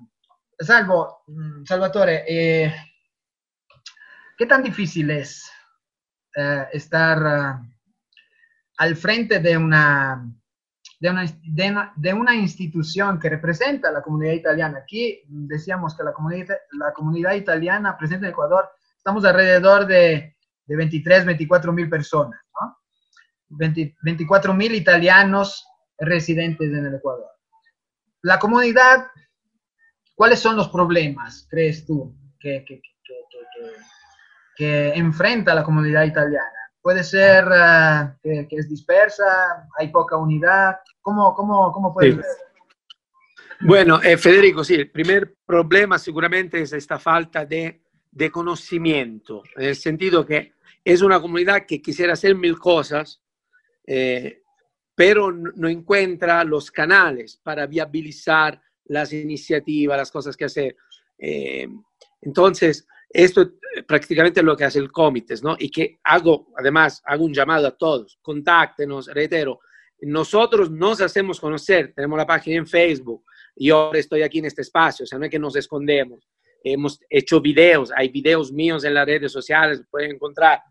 salvo, 0.59 1.23
mm, 1.27 1.65
Salvatore, 1.65 2.25
¿qué 4.37 4.45
tan 4.45 4.63
difícil 4.63 5.11
es 5.11 5.49
estar 6.71 7.59
al 8.77 8.95
frente 8.95 9.39
de 9.39 9.57
una 9.57 10.25
de 10.99 11.09
una, 11.09 11.25
de, 11.25 11.75
de 11.97 12.13
una, 12.13 12.33
institución 12.33 13.19
que 13.19 13.29
representa 13.29 13.89
a 13.89 13.91
la 13.91 14.01
comunidad 14.01 14.35
italiana. 14.35 14.77
Aquí 14.77 15.21
decíamos 15.27 15.97
que 15.97 16.03
la 16.03 16.13
comunidad, 16.13 16.55
la 16.71 16.93
comunidad 16.93 17.33
italiana 17.33 17.97
presente 17.97 18.25
en 18.25 18.31
Ecuador, 18.31 18.69
estamos 18.95 19.25
alrededor 19.25 19.85
de, 19.85 20.37
de 20.65 20.75
23, 20.77 21.25
24 21.25 21.73
mil 21.73 21.89
personas, 21.89 22.39
¿no? 22.53 22.77
24 23.49 24.53
mil 24.53 24.73
italianos 24.75 25.67
residentes 25.97 26.71
en 26.71 26.85
el 26.85 26.95
Ecuador. 26.95 27.27
La 28.21 28.39
comunidad, 28.39 29.07
¿cuáles 30.15 30.39
son 30.39 30.55
los 30.55 30.69
problemas, 30.69 31.47
crees 31.49 31.85
tú, 31.85 32.15
que, 32.39 32.63
que, 32.67 32.81
que, 32.81 32.91
que 34.55 34.89
enfrenta 34.93 35.55
la 35.55 35.63
comunidad 35.63 36.03
italiana? 36.03 36.63
puede 36.83 37.03
ser 37.03 37.45
uh, 37.45 38.13
que, 38.21 38.45
que, 38.47 38.57
es 38.57 38.69
dispersa, 38.69 39.65
hay 39.79 39.87
poca 39.87 40.17
unidad. 40.17 40.75
¿Cómo, 41.01 41.33
cómo, 41.33 41.71
cómo 41.71 41.93
puede 41.93 42.11
sí. 42.11 42.15
ser? 42.17 42.25
Bueno, 43.61 44.01
eh, 44.03 44.17
Federico, 44.17 44.63
sí, 44.63 44.75
el 44.75 44.91
primer 44.91 45.35
problema 45.45 45.97
seguramente 45.97 46.61
es 46.61 46.73
esta 46.73 46.99
falta 46.99 47.45
de, 47.45 47.81
de, 48.11 48.29
conocimiento, 48.29 49.41
en 49.55 49.69
el 49.69 49.75
sentido 49.77 50.25
que 50.25 50.51
es 50.83 51.01
una 51.01 51.21
comunidad 51.21 51.65
que 51.65 51.81
quisiera 51.81 52.13
hacer 52.13 52.35
mil 52.35 52.59
cosas, 52.59 53.21
eh, 53.87 54.41
pero 54.93 55.31
no 55.31 55.69
encuentra 55.69 56.43
los 56.43 56.69
canales 56.69 57.37
para 57.41 57.65
viabilizar 57.65 58.61
las 58.85 59.13
iniciativas, 59.13 59.97
las 59.97 60.11
cosas 60.11 60.35
que 60.35 60.45
hacer. 60.45 60.75
Eh, 61.17 61.67
entonces, 62.21 62.87
esto 63.09 63.51
prácticamente 63.87 64.39
es 64.39 64.45
lo 64.45 64.57
que 64.57 64.65
hace 64.65 64.79
el 64.79 64.91
comité, 64.91 65.35
¿no? 65.43 65.55
Y 65.59 65.69
que 65.69 65.99
hago, 66.03 66.47
además, 66.57 67.01
hago 67.05 67.25
un 67.25 67.33
llamado 67.33 67.67
a 67.67 67.77
todos, 67.77 68.17
contáctenos, 68.21 69.07
reitero, 69.07 69.59
nosotros 70.01 70.69
nos 70.69 70.99
hacemos 71.01 71.39
conocer, 71.39 71.93
tenemos 71.95 72.17
la 72.17 72.25
página 72.25 72.57
en 72.57 72.67
Facebook, 72.67 73.23
yo 73.55 73.77
ahora 73.77 73.99
estoy 73.99 74.23
aquí 74.23 74.39
en 74.39 74.45
este 74.45 74.63
espacio, 74.63 75.03
o 75.03 75.07
sea, 75.07 75.19
no 75.19 75.25
es 75.25 75.31
que 75.31 75.39
nos 75.39 75.55
escondemos, 75.55 76.27
hemos 76.63 76.99
hecho 77.09 77.39
videos, 77.39 77.91
hay 77.95 78.09
videos 78.09 78.51
míos 78.51 78.83
en 78.83 78.95
las 78.95 79.05
redes 79.05 79.31
sociales, 79.31 79.83
pueden 79.89 80.11
encontrar. 80.11 80.61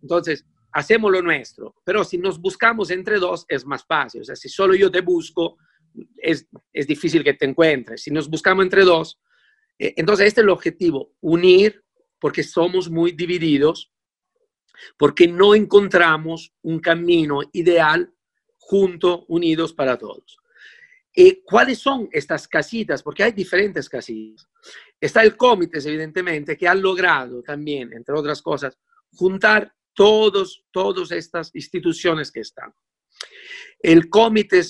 Entonces, 0.00 0.44
hacemos 0.72 1.10
lo 1.10 1.20
nuestro, 1.22 1.74
pero 1.84 2.04
si 2.04 2.18
nos 2.18 2.40
buscamos 2.40 2.90
entre 2.90 3.18
dos 3.18 3.44
es 3.48 3.64
más 3.66 3.84
fácil, 3.84 4.22
o 4.22 4.24
sea, 4.24 4.36
si 4.36 4.48
solo 4.48 4.74
yo 4.74 4.90
te 4.90 5.00
busco, 5.00 5.58
es, 6.16 6.46
es 6.72 6.86
difícil 6.86 7.24
que 7.24 7.34
te 7.34 7.46
encuentres, 7.46 8.02
si 8.02 8.10
nos 8.10 8.28
buscamos 8.28 8.64
entre 8.64 8.84
dos, 8.84 9.20
eh, 9.78 9.94
entonces 9.96 10.26
este 10.26 10.40
es 10.40 10.44
el 10.44 10.50
objetivo, 10.50 11.14
unir 11.20 11.82
porque 12.18 12.42
somos 12.42 12.90
muy 12.90 13.12
divididos, 13.12 13.92
porque 14.96 15.26
no 15.26 15.54
encontramos 15.54 16.52
un 16.62 16.80
camino 16.80 17.40
ideal 17.52 18.12
junto, 18.58 19.24
unidos 19.26 19.72
para 19.72 19.96
todos. 19.96 20.38
¿Y 21.14 21.42
cuáles 21.42 21.78
son 21.78 22.08
estas 22.12 22.46
casitas? 22.46 23.02
Porque 23.02 23.24
hay 23.24 23.32
diferentes 23.32 23.88
casitas. 23.88 24.48
Está 25.00 25.22
el 25.22 25.36
comité, 25.36 25.78
evidentemente, 25.78 26.56
que 26.56 26.68
ha 26.68 26.74
logrado 26.74 27.42
también, 27.42 27.92
entre 27.92 28.14
otras 28.14 28.42
cosas, 28.42 28.78
juntar 29.12 29.74
todos, 29.94 30.64
todas 30.70 31.10
estas 31.10 31.50
instituciones 31.54 32.30
que 32.30 32.40
están. 32.40 32.72
El 33.80 34.08
comité 34.08 34.62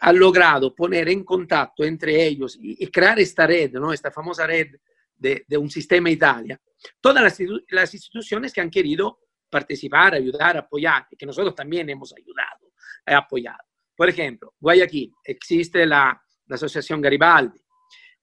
ha 0.00 0.12
logrado 0.12 0.74
poner 0.74 1.08
en 1.08 1.24
contacto 1.24 1.84
entre 1.84 2.24
ellos 2.26 2.56
y, 2.60 2.84
y 2.84 2.88
crear 2.88 3.18
esta 3.20 3.46
red, 3.46 3.72
¿no? 3.72 3.92
esta 3.92 4.10
famosa 4.10 4.46
red 4.46 4.68
de, 5.16 5.44
de 5.46 5.56
un 5.56 5.70
sistema 5.70 6.10
Italia, 6.10 6.60
todas 7.00 7.22
las, 7.22 7.38
las, 7.68 7.92
instituciones 7.94 8.52
que 8.52 8.60
han 8.60 8.70
querido 8.70 9.20
participar, 9.50 10.14
ayudar, 10.14 10.56
apoyar, 10.56 11.06
y 11.10 11.16
que 11.16 11.26
nosotros 11.26 11.54
también 11.54 11.88
hemos 11.90 12.12
ayudado, 12.14 12.72
eh, 13.06 13.14
apoyado. 13.14 13.64
Por 13.94 14.08
ejemplo, 14.08 14.54
Guayaquil, 14.58 15.12
existe 15.24 15.84
la, 15.84 16.20
la 16.46 16.54
Asociación 16.54 17.00
Garibaldi, 17.00 17.60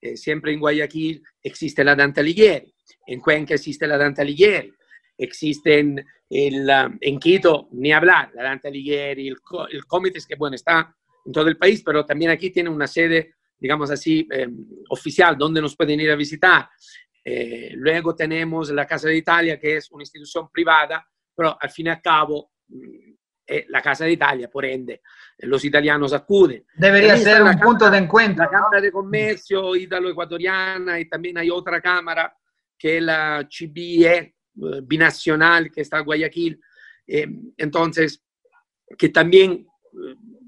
eh, 0.02 0.18
siempre 0.18 0.54
en 0.54 0.60
Guayaquil 0.60 1.22
existe 1.42 1.84
la 1.84 1.96
Dante 1.96 2.22
Alighieri, 2.22 2.74
en 3.06 3.20
Cuenca 3.20 3.54
existe 3.54 3.86
la 3.86 3.98
Dante 3.98 4.22
Alighieri, 4.22 4.74
existe 5.18 5.80
en, 5.80 6.06
el, 6.30 6.70
en 7.00 7.20
Quito, 7.20 7.70
ni 7.74 7.92
hablar, 7.92 8.32
la 8.34 8.44
Dante 8.44 8.70
Alighieri, 8.70 9.28
el, 9.28 9.38
el 9.70 9.86
comité 9.86 10.20
que, 10.28 10.36
bueno, 10.36 10.56
está 10.56 10.96
en 11.28 11.32
todo 11.32 11.48
el 11.48 11.58
país, 11.58 11.84
pero 11.86 12.04
también 12.04 12.32
aquí 12.32 12.50
tiene 12.50 12.70
una 12.70 12.88
sede 12.88 13.36
digamos 13.60 13.90
así, 13.92 14.28
eh, 14.32 14.48
oficial, 14.90 15.38
donde 15.38 15.62
nos 15.62 15.76
pueden 15.76 16.00
ir 16.00 16.12
a 16.12 16.16
visitar. 16.16 16.70
Eh, 17.24 17.72
luego 17.74 18.16
tenemos 18.16 18.70
la 18.70 18.86
Casa 18.86 19.08
de 19.08 19.18
Italia, 19.18 19.60
que 19.60 19.78
es 19.78 19.92
una 19.92 20.04
institución 20.04 20.50
privada, 20.52 21.06
pero 21.36 21.58
al 21.60 21.70
fin 21.70 21.88
y 21.88 21.90
al 21.90 22.02
cabo 22.02 22.52
mm, 22.68 23.14
eh, 23.48 23.66
la 23.70 23.82
Casa 23.82 24.06
de 24.06 24.12
Italia, 24.12 24.50
por 24.50 24.66
ende, 24.66 25.02
los 25.40 25.64
italianos 25.66 26.14
acuden. 26.14 26.66
Debería 26.76 27.14
también 27.14 27.30
ser 27.30 27.42
un 27.42 27.48
cámara, 27.50 27.66
punto 27.66 27.90
de 27.90 27.98
encuentro. 27.98 28.44
La. 28.44 28.50
Cámara 28.50 28.82
de 28.82 28.92
Comercio 28.92 29.76
Italo-Ecuatoriana 29.76 31.00
y 31.00 31.10
también 31.10 31.38
hay 31.38 31.50
otra 31.50 31.82
cámara 31.82 32.36
que 32.78 32.98
es 32.98 33.04
la 33.04 33.48
CBE 33.50 34.36
binacional 34.84 35.72
que 35.72 35.82
está 35.82 36.00
en 36.00 36.06
Guayaquil. 36.06 36.62
Eh, 37.08 37.28
entonces, 37.58 38.22
que 38.98 39.10
también 39.10 39.66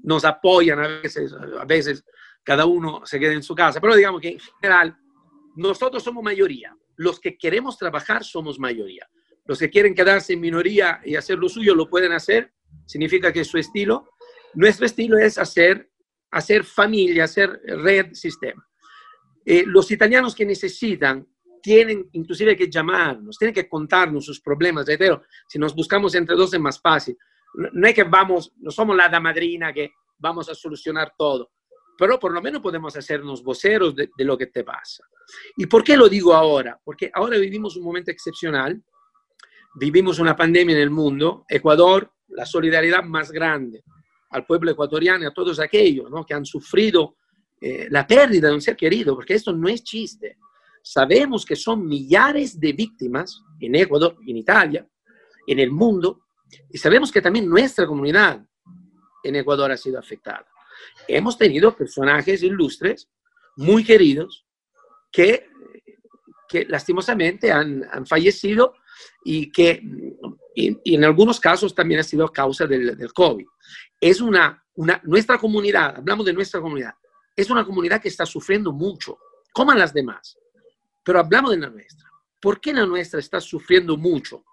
nos 0.02 0.24
apoyan 0.24 0.78
a 0.78 0.88
veces, 0.88 1.32
a 1.32 1.64
veces 1.64 2.04
cada 2.42 2.66
uno 2.66 3.02
se 3.04 3.18
queda 3.18 3.32
en 3.32 3.42
su 3.42 3.54
casa, 3.54 3.80
pero 3.80 3.94
digamos 3.94 4.20
que 4.20 4.30
en 4.30 4.40
general 4.60 4.96
nosotros 5.56 6.02
somos 6.02 6.22
mayoría. 6.22 6.74
Los 6.96 7.20
que 7.20 7.36
queremos 7.36 7.78
trabajar 7.78 8.24
somos 8.24 8.58
mayoría. 8.58 9.08
Los 9.46 9.58
que 9.58 9.70
quieren 9.70 9.94
quedarse 9.94 10.34
en 10.34 10.40
minoría 10.40 11.00
y 11.04 11.16
hacer 11.16 11.38
lo 11.38 11.48
suyo 11.48 11.74
lo 11.74 11.88
pueden 11.88 12.12
hacer, 12.12 12.52
significa 12.86 13.32
que 13.32 13.44
su 13.44 13.58
estilo. 13.58 14.10
Nuestro 14.54 14.86
estilo 14.86 15.18
es 15.18 15.38
hacer, 15.38 15.90
hacer 16.30 16.64
familia, 16.64 17.24
hacer 17.24 17.60
red, 17.64 18.12
sistema. 18.12 18.66
Eh, 19.44 19.64
los 19.66 19.90
italianos 19.90 20.34
que 20.34 20.44
necesitan 20.44 21.26
tienen 21.62 22.08
inclusive 22.12 22.56
que 22.56 22.70
llamarnos, 22.70 23.38
tienen 23.38 23.54
que 23.54 23.68
contarnos 23.68 24.24
sus 24.24 24.40
problemas. 24.40 24.86
Reitero, 24.86 25.22
si 25.48 25.58
nos 25.58 25.74
buscamos 25.74 26.14
entre 26.14 26.36
dos 26.36 26.52
es 26.54 26.60
más 26.60 26.80
fácil. 26.80 27.16
No 27.54 27.88
es 27.88 27.94
que 27.94 28.04
vamos, 28.04 28.52
no 28.58 28.70
somos 28.70 28.96
la 28.96 29.08
damadrina 29.08 29.72
que 29.72 29.92
vamos 30.18 30.48
a 30.48 30.54
solucionar 30.54 31.14
todo 31.16 31.50
pero 32.00 32.18
por 32.18 32.32
lo 32.32 32.40
menos 32.40 32.62
podemos 32.62 32.96
hacernos 32.96 33.42
voceros 33.42 33.94
de, 33.94 34.08
lo 34.20 34.38
que 34.38 34.46
te 34.46 34.64
pasa. 34.64 35.04
¿Y 35.58 35.66
por 35.66 35.84
qué 35.84 35.98
lo 35.98 36.08
digo 36.08 36.32
ahora? 36.32 36.80
Porque 36.82 37.10
ahora 37.12 37.36
vivimos 37.36 37.76
un 37.76 37.84
momento 37.84 38.10
excepcional, 38.10 38.82
vivimos 39.74 40.18
una 40.18 40.34
pandemia 40.34 40.76
en 40.76 40.80
el 40.80 40.88
mundo, 40.88 41.44
Ecuador, 41.46 42.10
la 42.28 42.46
solidaridad 42.46 43.04
más 43.04 43.30
grande 43.30 43.84
al 44.30 44.46
pueblo 44.46 44.70
ecuatoriano 44.70 45.24
y 45.24 45.26
a 45.26 45.34
todos 45.34 45.60
aquellos 45.60 46.08
que 46.26 46.32
han 46.32 46.46
sufrido 46.46 47.16
eh, 47.60 47.88
la 47.90 48.06
pérdida 48.06 48.48
de 48.48 48.54
un 48.54 48.62
ser 48.62 48.76
querido, 48.76 49.14
porque 49.14 49.34
esto 49.34 49.52
no 49.52 49.68
es 49.68 49.84
chiste. 49.84 50.38
Sabemos 50.82 51.44
que 51.44 51.54
son 51.54 51.86
millares 51.86 52.58
de 52.58 52.72
víctimas 52.72 53.42
en 53.60 53.74
Ecuador, 53.74 54.16
en 54.26 54.38
Italia, 54.38 54.88
en 55.46 55.58
el 55.58 55.70
mundo, 55.70 56.22
y 56.70 56.78
sabemos 56.78 57.10
que 57.10 57.20
también 57.20 57.48
nuestra 57.48 57.86
comunidad 57.86 58.44
en 59.22 59.36
Ecuador 59.36 59.70
ha 59.70 59.76
sido 59.76 59.98
afectada. 59.98 60.46
Hemos 61.06 61.36
tenido 61.36 61.76
personajes 61.76 62.42
ilustres, 62.42 63.08
muy 63.56 63.84
queridos, 63.84 64.46
que, 65.12 65.48
que 66.48 66.64
lastimosamente 66.66 67.52
han, 67.52 67.84
han 67.90 68.06
fallecido 68.06 68.74
y 69.24 69.50
que 69.50 69.82
y, 70.54 70.94
en 70.94 71.04
algunos 71.04 71.40
casos 71.40 71.74
también 71.74 72.00
ha 72.00 72.04
sido 72.04 72.28
causa 72.28 72.66
del, 72.66 72.96
del 72.96 73.12
COVID. 73.12 73.46
Es 74.00 74.20
una, 74.20 74.64
una, 74.74 75.00
nuestra 75.04 75.38
comunidad, 75.38 75.96
hablamos 75.96 76.26
de 76.26 76.32
nuestra 76.32 76.60
comunidad, 76.60 76.94
es 77.36 77.50
una 77.50 77.64
comunidad 77.64 78.00
que 78.00 78.08
está 78.08 78.26
sufriendo 78.26 78.72
mucho, 78.72 79.18
como 79.52 79.72
las 79.72 79.92
demás, 79.92 80.38
pero 81.04 81.20
hablamos 81.20 81.52
de 81.52 81.58
la 81.58 81.70
nuestra. 81.70 82.08
¿Por 82.40 82.60
qué 82.60 82.72
la 82.72 82.86
nuestra 82.86 83.20
está 83.20 83.40
sufriendo 83.40 83.96
mucho? 83.96 84.44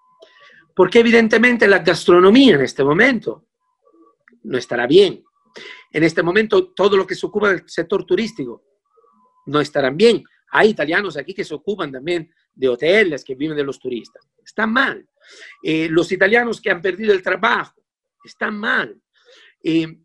Porque 0.78 1.00
evidentemente 1.00 1.66
la 1.66 1.80
gastronomía 1.80 2.54
en 2.54 2.60
este 2.60 2.84
momento 2.84 3.48
no 4.44 4.56
estará 4.56 4.86
bien. 4.86 5.24
En 5.90 6.04
este 6.04 6.22
momento 6.22 6.68
todo 6.68 6.96
lo 6.96 7.04
que 7.04 7.16
se 7.16 7.26
ocupa 7.26 7.48
del 7.48 7.68
sector 7.68 8.04
turístico 8.04 8.62
no 9.46 9.60
estarán 9.60 9.96
bien. 9.96 10.22
Hay 10.52 10.68
italianos 10.68 11.16
aquí 11.16 11.34
que 11.34 11.42
se 11.42 11.52
ocupan 11.52 11.90
también 11.90 12.32
de 12.54 12.68
hoteles, 12.68 13.24
que 13.24 13.34
viven 13.34 13.56
de 13.56 13.64
los 13.64 13.80
turistas. 13.80 14.24
Están 14.46 14.72
mal. 14.72 15.04
Eh, 15.64 15.88
los 15.90 16.12
italianos 16.12 16.60
que 16.60 16.70
han 16.70 16.80
perdido 16.80 17.12
el 17.12 17.24
trabajo 17.24 17.82
están 18.22 18.56
mal. 18.56 19.02
Eh, 19.64 19.98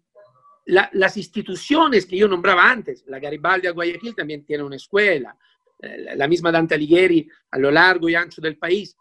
la, 0.66 0.90
las 0.94 1.18
instituciones 1.18 2.08
que 2.08 2.18
yo 2.18 2.28
nombraba 2.28 2.68
antes, 2.68 3.04
la 3.06 3.20
Garibaldi 3.20 3.68
a 3.68 3.74
Guayaquil 3.74 4.16
también 4.16 4.44
tiene 4.44 4.64
una 4.64 4.78
escuela, 4.78 5.38
la 6.16 6.28
misma 6.28 6.52
Dante 6.52 6.74
Alighieri 6.74 7.30
a 7.52 7.60
lo 7.60 7.70
largo 7.70 8.10
y 8.10 8.16
ancho 8.16 8.42
del 8.42 8.58
país, 8.58 8.96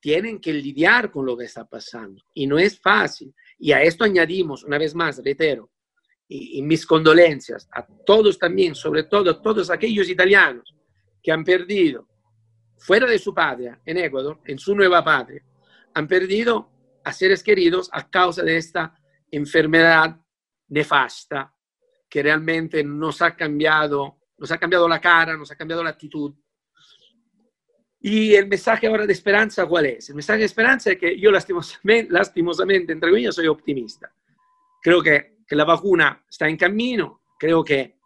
tienen 0.00 0.40
que 0.40 0.52
lidiar 0.52 1.10
con 1.10 1.26
lo 1.26 1.36
que 1.36 1.44
está 1.44 1.64
pasando. 1.64 2.22
Y 2.34 2.46
no 2.46 2.58
es 2.58 2.80
fácil. 2.80 3.34
Y 3.58 3.72
a 3.72 3.82
esto 3.82 4.04
añadimos, 4.04 4.64
una 4.64 4.78
vez 4.78 4.94
más, 4.94 5.22
reitero, 5.22 5.70
y, 6.26 6.58
y 6.58 6.62
mis 6.62 6.86
condolencias 6.86 7.68
a 7.72 7.86
todos 7.86 8.38
también, 8.38 8.74
sobre 8.74 9.04
todo 9.04 9.30
a 9.30 9.42
todos 9.42 9.70
aquellos 9.70 10.08
italianos 10.08 10.74
que 11.22 11.32
han 11.32 11.44
perdido 11.44 12.08
fuera 12.78 13.06
de 13.06 13.18
su 13.18 13.34
patria, 13.34 13.78
en 13.84 13.98
Ecuador, 13.98 14.40
en 14.46 14.58
su 14.58 14.74
nueva 14.74 15.04
patria, 15.04 15.44
han 15.94 16.08
perdido 16.08 16.70
a 17.04 17.12
seres 17.12 17.42
queridos 17.42 17.90
a 17.92 18.08
causa 18.08 18.42
de 18.42 18.56
esta 18.56 18.94
enfermedad 19.30 20.16
nefasta 20.68 21.54
que 22.08 22.22
realmente 22.22 22.82
nos 22.82 23.22
ha 23.22 23.36
cambiado, 23.36 24.18
nos 24.38 24.50
ha 24.50 24.58
cambiado 24.58 24.88
la 24.88 25.00
cara, 25.00 25.36
nos 25.36 25.50
ha 25.50 25.56
cambiado 25.56 25.84
la 25.84 25.90
actitud. 25.90 26.34
Y 28.02 28.34
el 28.34 28.48
mensaje 28.48 28.86
ahora 28.86 29.06
de 29.06 29.12
esperanza, 29.12 29.66
¿cuál 29.66 29.86
es? 29.86 30.08
El 30.08 30.14
mensaje 30.14 30.40
de 30.40 30.46
esperanza 30.46 30.90
es 30.90 30.98
que 30.98 31.18
yo 31.18 31.30
lastimosamente, 31.30 32.10
lastimosamente 32.12 32.92
entre 32.92 33.10
comillas, 33.10 33.34
soy 33.34 33.46
optimista. 33.46 34.10
Creo 34.82 35.02
que, 35.02 35.38
que 35.46 35.54
la 35.54 35.64
vacuna 35.64 36.24
está 36.28 36.48
en 36.48 36.56
camino, 36.56 37.22
creo 37.38 37.62
que 37.62 37.98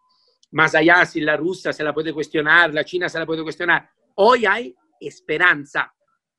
más 0.52 0.74
allá 0.74 1.04
si 1.06 1.20
la 1.20 1.36
Rusia 1.36 1.72
se 1.72 1.84
la 1.84 1.94
puede 1.94 2.12
cuestionar, 2.12 2.74
la 2.74 2.84
China 2.84 3.08
se 3.08 3.18
la 3.18 3.26
puede 3.26 3.42
cuestionar, 3.42 3.88
hoy 4.16 4.46
hay 4.46 4.74
esperanza. 5.00 5.94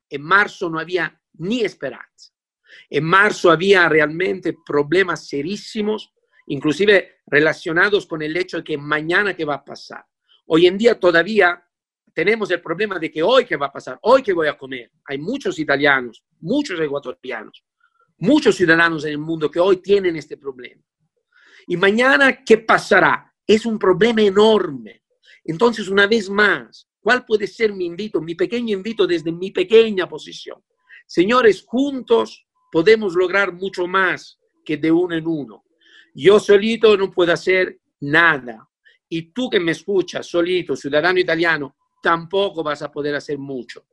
En 0.08 0.22
marzo 0.22 0.68
no 0.68 0.78
había 0.78 1.18
ni 1.34 1.62
esperanza. 1.62 2.32
En 2.90 3.04
marzo 3.04 3.50
había 3.50 3.88
realmente 3.88 4.54
problemas 4.64 5.26
serísimos, 5.26 6.12
inclusive 6.46 7.20
relacionados 7.26 8.06
con 8.06 8.22
el 8.22 8.36
hecho 8.36 8.58
de 8.58 8.64
que 8.64 8.78
mañana 8.78 9.34
qué 9.34 9.44
va 9.44 9.56
a 9.56 9.64
pasar. 9.64 10.04
Hoy 10.46 10.66
en 10.66 10.78
día 10.78 10.98
todavía 11.00 11.65
tenemos 12.16 12.50
el 12.50 12.62
problema 12.62 12.98
de 12.98 13.10
que 13.10 13.22
hoy 13.22 13.44
qué 13.44 13.56
va 13.56 13.66
a 13.66 13.72
pasar, 13.72 13.98
hoy 14.00 14.22
qué 14.22 14.32
voy 14.32 14.48
a 14.48 14.56
comer. 14.56 14.90
Hay 15.04 15.18
muchos 15.18 15.58
italianos, 15.58 16.24
muchos 16.40 16.80
ecuatorianos, 16.80 17.62
muchos 18.16 18.56
ciudadanos 18.56 19.04
en 19.04 19.10
el 19.10 19.18
mundo 19.18 19.50
que 19.50 19.60
hoy 19.60 19.82
tienen 19.82 20.16
este 20.16 20.38
problema. 20.38 20.82
Y 21.66 21.76
mañana 21.76 22.42
qué 22.42 22.56
pasará. 22.56 23.30
Es 23.46 23.66
un 23.66 23.78
problema 23.78 24.22
enorme. 24.22 25.02
Entonces, 25.44 25.88
una 25.88 26.06
vez 26.06 26.30
más, 26.30 26.88
¿cuál 27.00 27.26
puede 27.26 27.46
ser 27.46 27.74
mi 27.74 27.84
invito, 27.84 28.22
mi 28.22 28.34
pequeño 28.34 28.74
invito 28.74 29.06
desde 29.06 29.30
mi 29.30 29.50
pequeña 29.50 30.08
posición? 30.08 30.64
Señores, 31.06 31.66
juntos 31.66 32.46
podemos 32.72 33.14
lograr 33.14 33.52
mucho 33.52 33.86
más 33.86 34.40
que 34.64 34.78
de 34.78 34.90
uno 34.90 35.14
en 35.14 35.26
uno. 35.26 35.64
Yo 36.14 36.40
solito 36.40 36.96
no 36.96 37.10
puedo 37.10 37.34
hacer 37.34 37.78
nada. 38.00 38.66
Y 39.06 39.32
tú 39.32 39.50
que 39.50 39.60
me 39.60 39.72
escuchas, 39.72 40.26
solito, 40.26 40.74
ciudadano 40.74 41.20
italiano, 41.20 41.75
tampoco 42.02 42.62
vas 42.62 42.82
a 42.82 42.90
poder 42.90 43.14
hacer 43.14 43.38
mucho. 43.38 43.84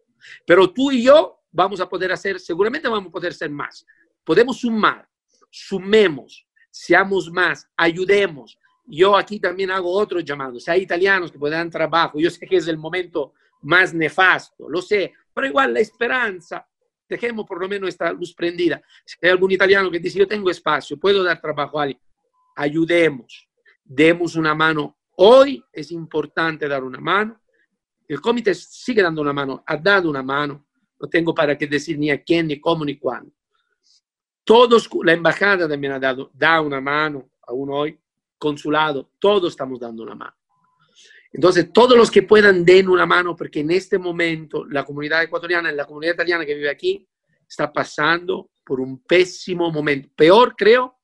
Pero 0.45 0.72
tú 0.72 0.91
y 0.91 1.04
yo 1.04 1.43
vamos 1.51 1.80
a 1.80 1.89
poder 1.89 2.12
hacer, 2.12 2.39
seguramente 2.39 2.88
vamos 2.88 3.10
a 3.10 3.12
poder 3.12 3.32
hacer 3.32 3.49
más. 3.49 3.86
Podemos 4.24 4.60
sumar, 4.60 5.08
sumemos, 5.49 6.47
seamos 6.72 7.30
más, 7.32 7.70
ayudemos. 7.76 8.58
Yo 8.86 9.16
aquí 9.16 9.39
también 9.39 9.72
hago 9.72 9.91
otro 9.91 10.20
llamado. 10.20 10.60
Si 10.60 10.70
hay 10.70 10.82
italianos 10.82 11.32
que 11.32 11.39
puedan 11.39 11.70
trabajo, 11.70 12.20
yo 12.20 12.30
sé 12.30 12.45
que 12.45 12.58
es 12.58 12.68
el 12.68 12.78
momento 12.78 13.34
más 13.62 13.93
nefasto, 13.93 14.70
lo 14.70 14.82
sé, 14.82 15.14
pero 15.34 15.47
igual 15.47 15.74
la 15.74 15.80
esperanza 15.80 16.68
dejemos 17.08 17.45
por 17.45 17.62
lo 17.62 17.68
menos 17.68 17.89
esta 17.89 18.12
luz 18.12 18.34
prendida. 18.34 18.82
Si 19.06 19.18
hay 19.22 19.32
algún 19.32 19.51
italiano 19.51 19.89
que 19.89 19.99
dice, 19.99 20.20
yo 20.20 20.28
tengo 20.28 20.49
espacio, 20.49 20.97
puedo 20.97 21.24
dar 21.24 21.39
trabajo 21.39 21.80
a 21.80 21.84
alguien, 21.84 22.01
ayudemos, 22.56 23.47
demos 23.84 24.36
una 24.36 24.54
mano. 24.54 24.97
Hoy 25.16 25.64
es 25.72 25.91
importante 25.91 26.68
dar 26.68 26.84
una 26.84 26.99
mano. 26.99 27.39
El 28.14 28.22
comité 28.22 28.53
sigue 28.53 29.01
dando 29.01 29.24
una 29.24 29.34
mano, 29.34 29.64
ha 29.66 29.76
dado 29.76 30.07
una 30.07 30.22
mano. 30.22 30.68
No 30.99 31.09
tengo 31.09 31.34
para 31.34 31.57
qué 31.57 31.66
decir 31.66 31.97
ni 31.97 32.11
a 32.11 32.22
quién, 32.22 32.45
ni 32.45 32.59
cómo, 32.61 32.86
ni 32.86 32.99
cuándo. 32.99 33.32
Todos, 34.43 34.88
la 35.03 35.14
embajada 35.14 35.68
también 35.68 35.93
ha 35.93 35.99
dado, 35.99 36.30
da 36.32 36.61
una 36.61 36.80
mano, 36.80 37.32
aún 37.47 37.72
hoy, 37.72 37.99
consulado, 38.38 39.09
todos 39.18 39.53
estamos 39.53 39.80
dando 39.80 40.03
una 40.03 40.14
mano. 40.14 40.36
Entonces, 41.32 41.74
todos 41.74 41.97
los 41.97 42.11
que 42.11 42.22
puedan 42.22 42.64
den 42.64 42.88
una 42.88 43.07
mano, 43.07 43.36
porque 43.36 43.61
en 43.61 43.72
este 43.72 43.97
momento 43.97 44.64
la 44.66 44.86
comunidad 44.86 45.24
ecuatoriana 45.24 45.72
y 45.72 45.76
la 45.76 45.86
comunidad 45.86 46.14
italiana 46.14 46.45
que 46.45 46.53
vive 46.53 46.70
aquí 46.70 47.07
está 47.49 47.74
pasando 47.74 48.51
por 48.64 48.80
un 48.80 49.01
pésimo 49.03 49.72
momento. 49.72 50.09
Peor 50.16 50.55
creo 50.55 50.99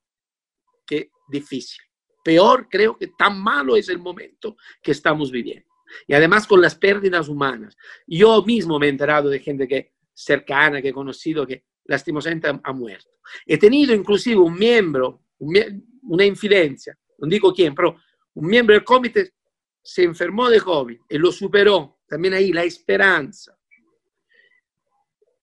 que 0.86 1.10
difícil. 1.28 1.82
Peor 2.24 2.68
creo 2.70 2.96
que 2.96 3.08
tan 3.08 3.42
malo 3.42 3.76
es 3.76 3.90
el 3.90 3.98
momento 3.98 4.58
que 4.84 4.92
estamos 4.92 5.32
viviendo. 5.32 5.69
Y 6.08 6.14
además 6.14 6.48
con 6.48 6.62
las 6.62 6.76
pérdidas 6.76 7.28
humanas. 7.28 7.78
Yo 8.08 8.44
mismo 8.44 8.80
me 8.80 8.88
he 8.88 8.90
enterado 8.90 9.30
de 9.30 9.40
gente 9.40 9.68
que 9.68 9.94
cercana, 10.14 10.82
que 10.82 10.90
he 10.90 10.94
conocido, 10.94 11.48
que 11.48 11.64
lastimosamente 11.86 12.48
ha, 12.48 12.74
muerto. 12.74 13.10
He 13.46 13.58
tenido 13.58 13.94
inclusive 13.96 14.38
un 14.38 14.56
miembro, 14.56 15.24
un, 15.40 15.58
una 16.04 16.26
infidencia, 16.26 16.98
no 17.18 17.28
digo 17.28 17.54
quién, 17.54 17.74
pero 17.74 17.98
un 18.34 18.48
miembro 18.48 18.74
del 18.74 18.84
comité 18.84 19.34
se 19.82 20.04
enfermó 20.04 20.50
de 20.50 20.62
COVID 20.62 21.00
y 21.10 21.18
lo 21.18 21.32
superó. 21.32 22.00
También 22.08 22.34
ahí 22.34 22.52
la 22.52 22.64
esperanza. 22.64 23.58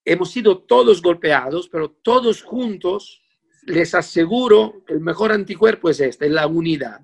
Hemos 0.05 0.31
sido 0.31 0.63
todos 0.63 1.03
golpeados, 1.03 1.69
pero 1.69 1.91
todos 1.91 2.43
juntos 2.43 3.23
les 3.65 3.95
aseguro 3.95 4.85
que 4.87 4.95
el 4.95 5.01
mejor 5.01 5.33
anticuerpo 5.33 5.91
es 5.91 6.01
este, 6.01 6.27
es 6.27 6.33
la 6.33 6.47
unidad. 6.47 7.01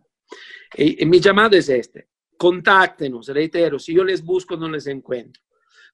Y, 0.76 1.03
y 1.03 1.07
mi 1.07 1.20
llamado 1.20 1.57
es 1.57 1.68
este. 1.68 2.11
Contáctenos, 2.37 3.28
reitero, 3.28 3.78
si 3.78 3.95
yo 3.95 4.05
les 4.05 4.22
busco 4.24 4.57
no 4.57 4.68
les 4.68 4.87
encuentro. 4.87 5.43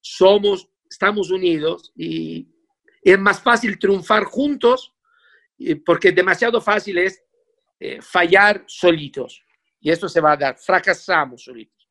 Somos, 0.01 0.69
estamos 0.91 1.31
unidos 1.31 1.93
y 1.97 2.49
es 3.03 3.19
más 3.19 3.41
fácil 3.41 3.79
triunfar 3.79 4.25
juntos 4.25 4.95
porque 5.85 6.13
demasiado 6.13 6.61
fácil 6.61 6.99
es 6.99 7.23
eh, 7.81 8.01
fallar 8.01 8.65
solitos. 8.67 9.45
Y 9.81 9.91
esto 9.91 10.09
se 10.09 10.21
va 10.21 10.33
a 10.33 10.37
dar, 10.37 10.57
fracasamos 10.59 11.45
solitos. 11.45 11.89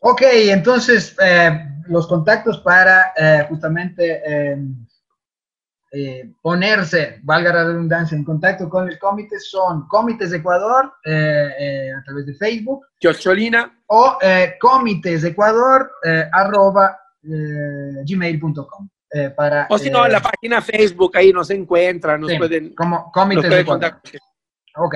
Ok, 0.00 0.22
entonces 0.22 1.16
eh, 1.20 1.50
los 1.88 2.06
contactos 2.06 2.60
para 2.60 3.12
eh, 3.16 3.46
justamente 3.48 4.22
eh, 5.90 6.20
eh, 6.20 6.30
ponerse, 6.42 7.20
valga 7.22 7.52
la 7.52 7.64
redundancia, 7.64 8.16
en 8.16 8.24
contacto 8.24 8.68
con 8.68 8.88
el 8.88 8.98
comité 8.98 9.38
son 9.40 9.86
Comités 9.88 10.32
Ecuador 10.32 10.92
eh, 11.04 11.90
a 11.96 12.02
través 12.04 12.26
de 12.26 12.34
Facebook. 12.34 12.86
Chiocciolina. 13.00 13.82
O 13.86 14.18
comités 14.60 15.24
Ecuador 15.24 15.90
arroba 16.32 16.98
gmail.com. 17.22 18.88
para, 19.34 19.66
o 19.70 19.78
si 19.78 19.90
no, 19.90 20.04
en 20.04 20.12
la 20.12 20.20
página 20.20 20.60
Facebook 20.60 21.16
ahí 21.16 21.32
nos 21.32 21.50
encuentran, 21.50 22.20
nos 22.20 22.30
sí, 22.30 22.38
pueden, 22.38 22.74
como 22.74 23.10
Comités 23.10 23.44
nos 23.44 23.50
pueden 23.50 23.62
Ecuador. 23.62 24.00
Ok. 24.76 24.94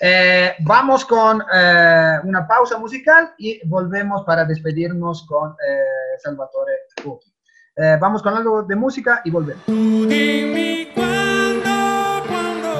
Eh, 0.00 0.56
vamos 0.60 1.04
con 1.04 1.42
eh, 1.52 2.18
una 2.24 2.46
pausa 2.46 2.78
musical 2.78 3.32
y 3.38 3.66
volvemos 3.66 4.24
para 4.24 4.44
despedirnos 4.44 5.24
con 5.26 5.52
eh, 5.52 6.18
Salvatore 6.18 6.72
Cucchi. 7.02 7.33
Eh, 7.76 7.98
vamos 8.00 8.22
con 8.22 8.32
algo 8.32 8.62
de 8.62 8.76
música 8.76 9.20
y 9.24 9.30
volvemos. 9.32 9.64
Tu 9.66 10.06
dimmi 10.06 10.90
quando, 10.94 12.22
quando, 12.28 12.70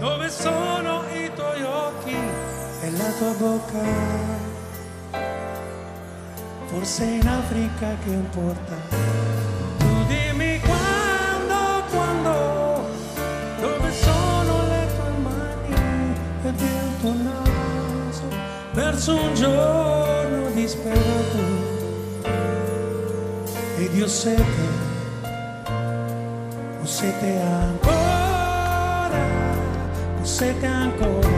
dove 0.00 0.28
sono 0.28 1.04
i 1.14 1.30
tuoi 1.36 1.62
occhi? 1.62 2.16
la 2.98 3.12
tua 3.16 3.32
bocca. 3.38 3.78
Forse 6.66 7.04
in 7.04 7.28
Africa 7.28 7.94
che 8.02 8.10
importa. 8.10 8.74
Tu 9.78 10.04
dimmi 10.08 10.58
quando, 10.58 11.84
quando, 11.92 12.90
dove 13.60 13.92
sono 13.92 14.66
le 14.66 14.86
tue 14.96 15.10
mani 15.22 16.16
ed 16.42 16.60
il 16.60 17.00
tuo 17.00 17.14
naso 17.22 18.24
verso 18.72 19.14
un 19.14 19.34
giorno 19.34 19.89
io 24.00 24.08
sete, 24.08 24.42
ho 26.80 26.86
sete 26.86 27.38
ancora, 27.38 29.18
ho 30.18 30.24
sete 30.24 30.64
ancora. 30.64 31.28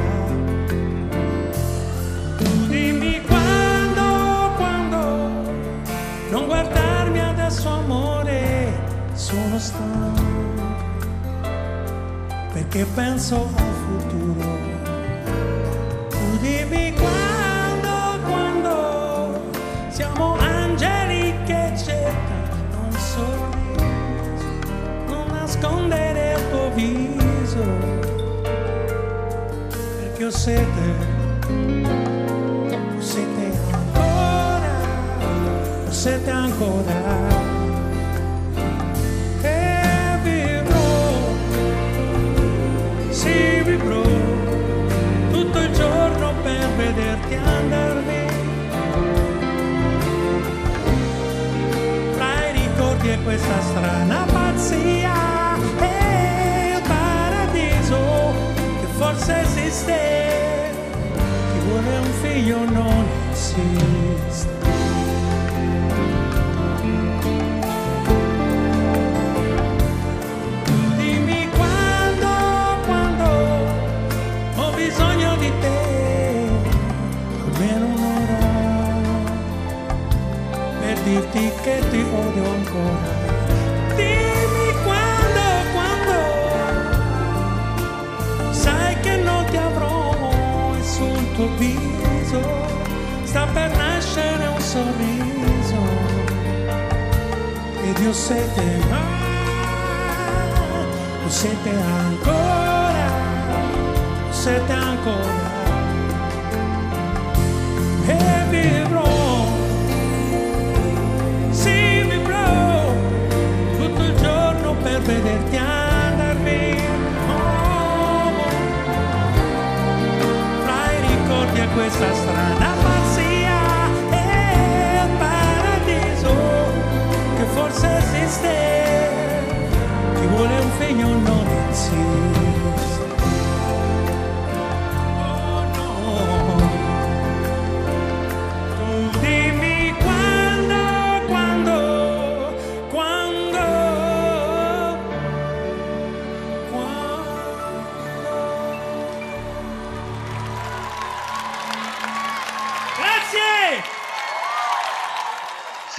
Tu 2.39 2.67
dimmi 2.69 3.21
quando, 3.23 4.55
quando, 4.55 4.97
non 6.31 6.47
guardarmi 6.47 7.21
adesso 7.21 7.69
amore, 7.69 8.73
sono 9.15 9.59
stanco, 9.59 10.23
perché 12.53 12.87
penso 12.95 13.72
sete 30.33 30.65
ho 32.71 33.01
sete 33.01 33.53
ancora, 33.71 34.73
ho 35.87 35.91
sete 35.91 36.31
ancora. 36.31 37.01
E 39.43 40.19
vivrò, 40.23 41.35
sì 43.11 43.63
vivrò, 43.63 44.03
tutto 45.33 45.59
il 45.59 45.73
giorno 45.73 46.33
per 46.43 46.69
vederti 46.77 47.35
andar 47.35 48.03
via. 48.03 48.31
Tra 52.15 52.49
i 52.49 52.53
ricordi 52.53 53.11
e 53.11 53.23
questa 53.23 53.61
strana 53.61 54.25
pazzia, 54.33 55.32
forse 59.83 59.91
esiste 59.91 60.71
chi 61.53 61.59
vuole 61.67 61.99
un 61.99 62.13
figlio 62.23 62.71
non 62.71 63.07
esiste. 63.33 63.92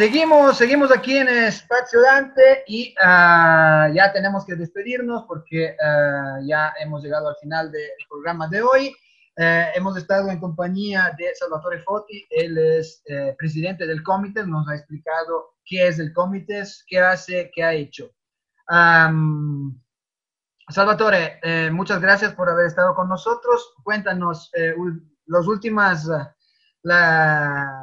Seguimos, 0.03 0.57
seguimos 0.57 0.91
aquí 0.91 1.15
en 1.15 1.29
Espacio 1.29 2.01
Dante 2.01 2.65
y 2.67 2.93
ah, 3.01 3.89
ya 3.93 4.11
tenemos 4.11 4.45
que 4.45 4.53
despedirnos 4.55 5.23
porque 5.29 5.77
ah, 5.81 6.39
ya 6.45 6.73
hemos 6.81 7.01
llegado 7.01 7.29
al 7.29 7.37
final 7.37 7.71
del 7.71 7.89
programa 8.09 8.49
de 8.49 8.61
hoy. 8.61 8.93
Eh, 9.37 9.67
hemos 9.75 9.95
estado 9.95 10.29
en 10.29 10.41
compañía 10.41 11.15
de 11.17 11.33
Salvatore 11.33 11.79
Foti, 11.83 12.27
él 12.31 12.57
es 12.57 13.01
eh, 13.05 13.33
presidente 13.37 13.87
del 13.87 14.03
comité, 14.03 14.45
nos 14.45 14.67
ha 14.67 14.75
explicado 14.75 15.53
qué 15.63 15.87
es 15.87 15.97
el 15.99 16.11
comité, 16.11 16.63
qué 16.85 16.99
hace, 16.99 17.49
qué 17.55 17.63
ha 17.63 17.71
hecho. 17.71 18.11
Am, 18.67 19.81
Salvatore, 20.67 21.39
eh, 21.43 21.69
muchas 21.71 22.01
gracias 22.01 22.33
por 22.33 22.49
haber 22.49 22.65
estado 22.65 22.93
con 22.93 23.07
nosotros. 23.07 23.73
Cuéntanos 23.85 24.51
eh, 24.53 24.75
las 25.27 25.47
últimas, 25.47 26.09
la- 26.81 27.82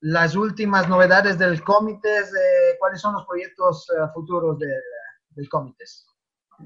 las 0.00 0.36
últimas 0.36 0.88
novedades 0.88 1.38
del 1.38 1.62
comité, 1.62 2.18
eh, 2.20 2.76
cuáles 2.78 3.00
son 3.00 3.14
los 3.14 3.24
proyectos 3.26 3.88
eh, 3.90 4.06
futuros 4.14 4.58
del, 4.58 4.82
del 5.30 5.48
comité. 5.48 5.84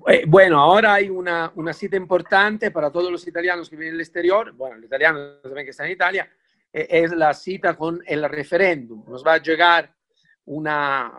Eh, 0.07 0.25
bueno, 0.27 0.61
ahora 0.61 0.95
hay 0.95 1.11
una, 1.11 1.53
una 1.57 1.73
cita 1.73 1.97
importante 1.97 2.71
para 2.71 2.91
todos 2.91 3.11
los 3.11 3.27
italianos 3.27 3.69
que 3.69 3.77
viven 3.77 3.89
en 3.89 3.95
el 3.95 4.01
exterior, 4.01 4.53
bueno, 4.53 4.77
los 4.77 4.85
italianos 4.85 5.43
también 5.43 5.65
que 5.65 5.71
están 5.71 5.87
en 5.87 5.93
Italia, 5.93 6.31
eh, 6.73 6.87
es 6.89 7.13
la 7.13 7.35
cita 7.35 7.77
con 7.77 8.01
el 8.07 8.29
referéndum. 8.29 9.05
Nos 9.09 9.25
va 9.27 9.35
a 9.35 9.43
llegar 9.43 9.93
una, 10.45 11.19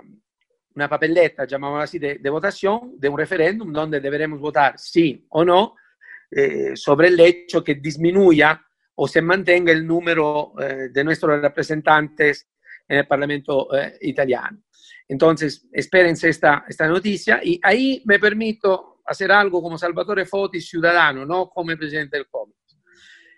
una 0.76 0.90
papeleta, 0.90 1.46
llamémosla 1.46 1.84
así, 1.84 2.00
de, 2.00 2.16
de 2.20 2.30
votación 2.30 2.94
de 2.98 3.10
un 3.10 3.18
referéndum 3.18 3.74
donde 3.74 4.00
deberemos 4.00 4.40
votar 4.40 4.78
sí 4.78 5.26
o 5.30 5.44
no 5.44 5.76
eh, 6.30 6.76
sobre 6.76 7.10
el 7.10 7.20
hecho 7.20 7.62
que 7.62 7.76
disminuya 7.76 8.66
o 9.04 9.08
se 9.08 9.20
mantenga 9.20 9.72
el 9.72 9.88
número 9.88 10.54
eh, 10.62 10.90
de 10.92 11.04
nuestros 11.04 11.42
representantes 11.42 12.48
en 12.88 13.00
el 13.00 13.08
Parlamento 13.08 13.76
eh, 13.76 13.98
italiano. 14.02 14.62
Entonces, 15.08 15.68
espérense 15.74 16.30
esta, 16.30 16.66
esta 16.70 16.88
noticia 16.88 17.42
y 17.44 17.60
ahí 17.64 18.04
me 18.06 18.20
permito 18.20 19.02
hacer 19.08 19.32
algo 19.32 19.60
como 19.60 19.76
Salvatore 19.76 20.28
Foti, 20.28 20.62
ciudadano, 20.62 21.26
no 21.26 21.50
como 21.50 21.76
presidente 21.76 22.18
del 22.18 22.28
comité. 22.28 22.60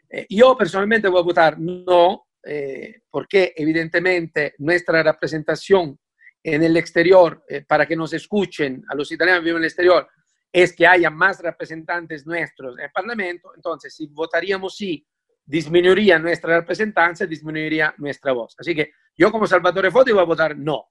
Eh, 0.10 0.26
yo 0.30 0.58
personalmente 0.58 1.08
voy 1.08 1.22
a 1.22 1.24
votar 1.24 1.58
no, 1.58 2.28
eh, 2.44 3.04
porque 3.10 3.54
evidentemente 3.56 4.56
nuestra 4.58 5.02
representación 5.02 5.98
en 6.44 6.62
el 6.62 6.76
exterior, 6.76 7.42
eh, 7.48 7.64
para 7.66 7.86
que 7.86 7.96
nos 7.96 8.12
escuchen 8.12 8.84
a 8.90 8.96
los 8.96 9.10
italianos 9.14 9.40
que 9.40 9.46
viven 9.46 9.62
en 9.62 9.64
el 9.64 9.68
exterior, 9.68 10.10
es 10.52 10.76
que 10.76 10.86
haya 10.86 11.10
más 11.10 11.42
representantes 11.42 12.28
nuestros 12.28 12.78
en 12.78 12.84
el 12.84 12.92
Parlamento. 12.92 13.54
Entonces, 13.56 13.96
si 13.96 14.08
votaríamos 14.08 14.76
sí, 14.76 15.08
disminuiría 15.46 16.20
nuestra 16.20 16.60
representancia, 16.60 17.26
disminuiría 17.26 17.94
nuestra 17.98 18.32
voz. 18.32 18.56
Así 18.58 18.74
que 18.74 18.92
yo 19.16 19.32
como 19.32 19.48
Salvatore 19.48 19.92
Foti 19.92 20.12
voy 20.12 20.22
a 20.22 20.26
votar 20.26 20.58
no. 20.58 20.86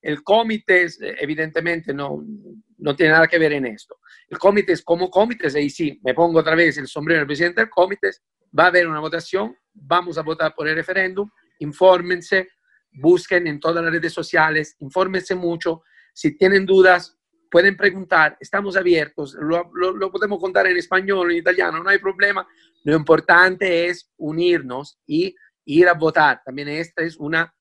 El 0.00 0.22
comité 0.22 0.84
eh, 0.84 1.16
evidentemente 1.20 1.92
no, 1.92 2.24
no 2.78 2.96
tiene 2.96 3.12
nada 3.12 3.26
que 3.26 3.38
ver 3.38 3.52
en 3.52 3.66
esto. 3.66 3.98
El 4.28 4.38
comité 4.38 4.72
es 4.72 4.82
como 4.82 5.10
comité, 5.10 5.48
y 5.60 5.70
sí, 5.70 6.00
me 6.04 6.14
pongo 6.14 6.38
otra 6.38 6.54
vez 6.54 6.78
el 6.78 6.86
sombrero 6.86 7.20
del 7.20 7.26
presidente 7.26 7.60
del 7.60 7.70
comité, 7.70 8.10
va 8.56 8.64
a 8.64 8.68
haber 8.68 8.86
una 8.86 9.00
votación, 9.00 9.56
vamos 9.72 10.16
a 10.18 10.22
votar 10.22 10.54
por 10.54 10.68
el 10.68 10.76
referéndum, 10.76 11.28
infórmense, 11.58 12.48
busquen 12.92 13.46
en 13.46 13.58
todas 13.58 13.82
las 13.82 13.92
redes 13.92 14.12
sociales, 14.12 14.76
infórmense 14.80 15.34
mucho. 15.34 15.82
Si 16.14 16.36
tienen 16.36 16.64
dudas, 16.64 17.17
pueden 17.50 17.76
preguntar, 17.76 18.36
estamos 18.40 18.76
abiertos, 18.76 19.34
lo, 19.40 19.70
lo, 19.74 19.92
lo 19.92 20.10
podemos 20.10 20.38
contar 20.38 20.66
en 20.66 20.76
español, 20.76 21.30
en 21.30 21.38
italiano, 21.38 21.82
no 21.82 21.90
hay 21.90 21.98
problema. 21.98 22.46
Lo 22.84 22.96
importante 22.96 23.86
es 23.86 24.10
unirnos 24.16 24.98
y 25.06 25.34
ir 25.64 25.88
a 25.88 25.94
votar. 25.94 26.42
También 26.44 26.68
esta 26.68 27.02
es 27.02 27.16
una 27.16 27.52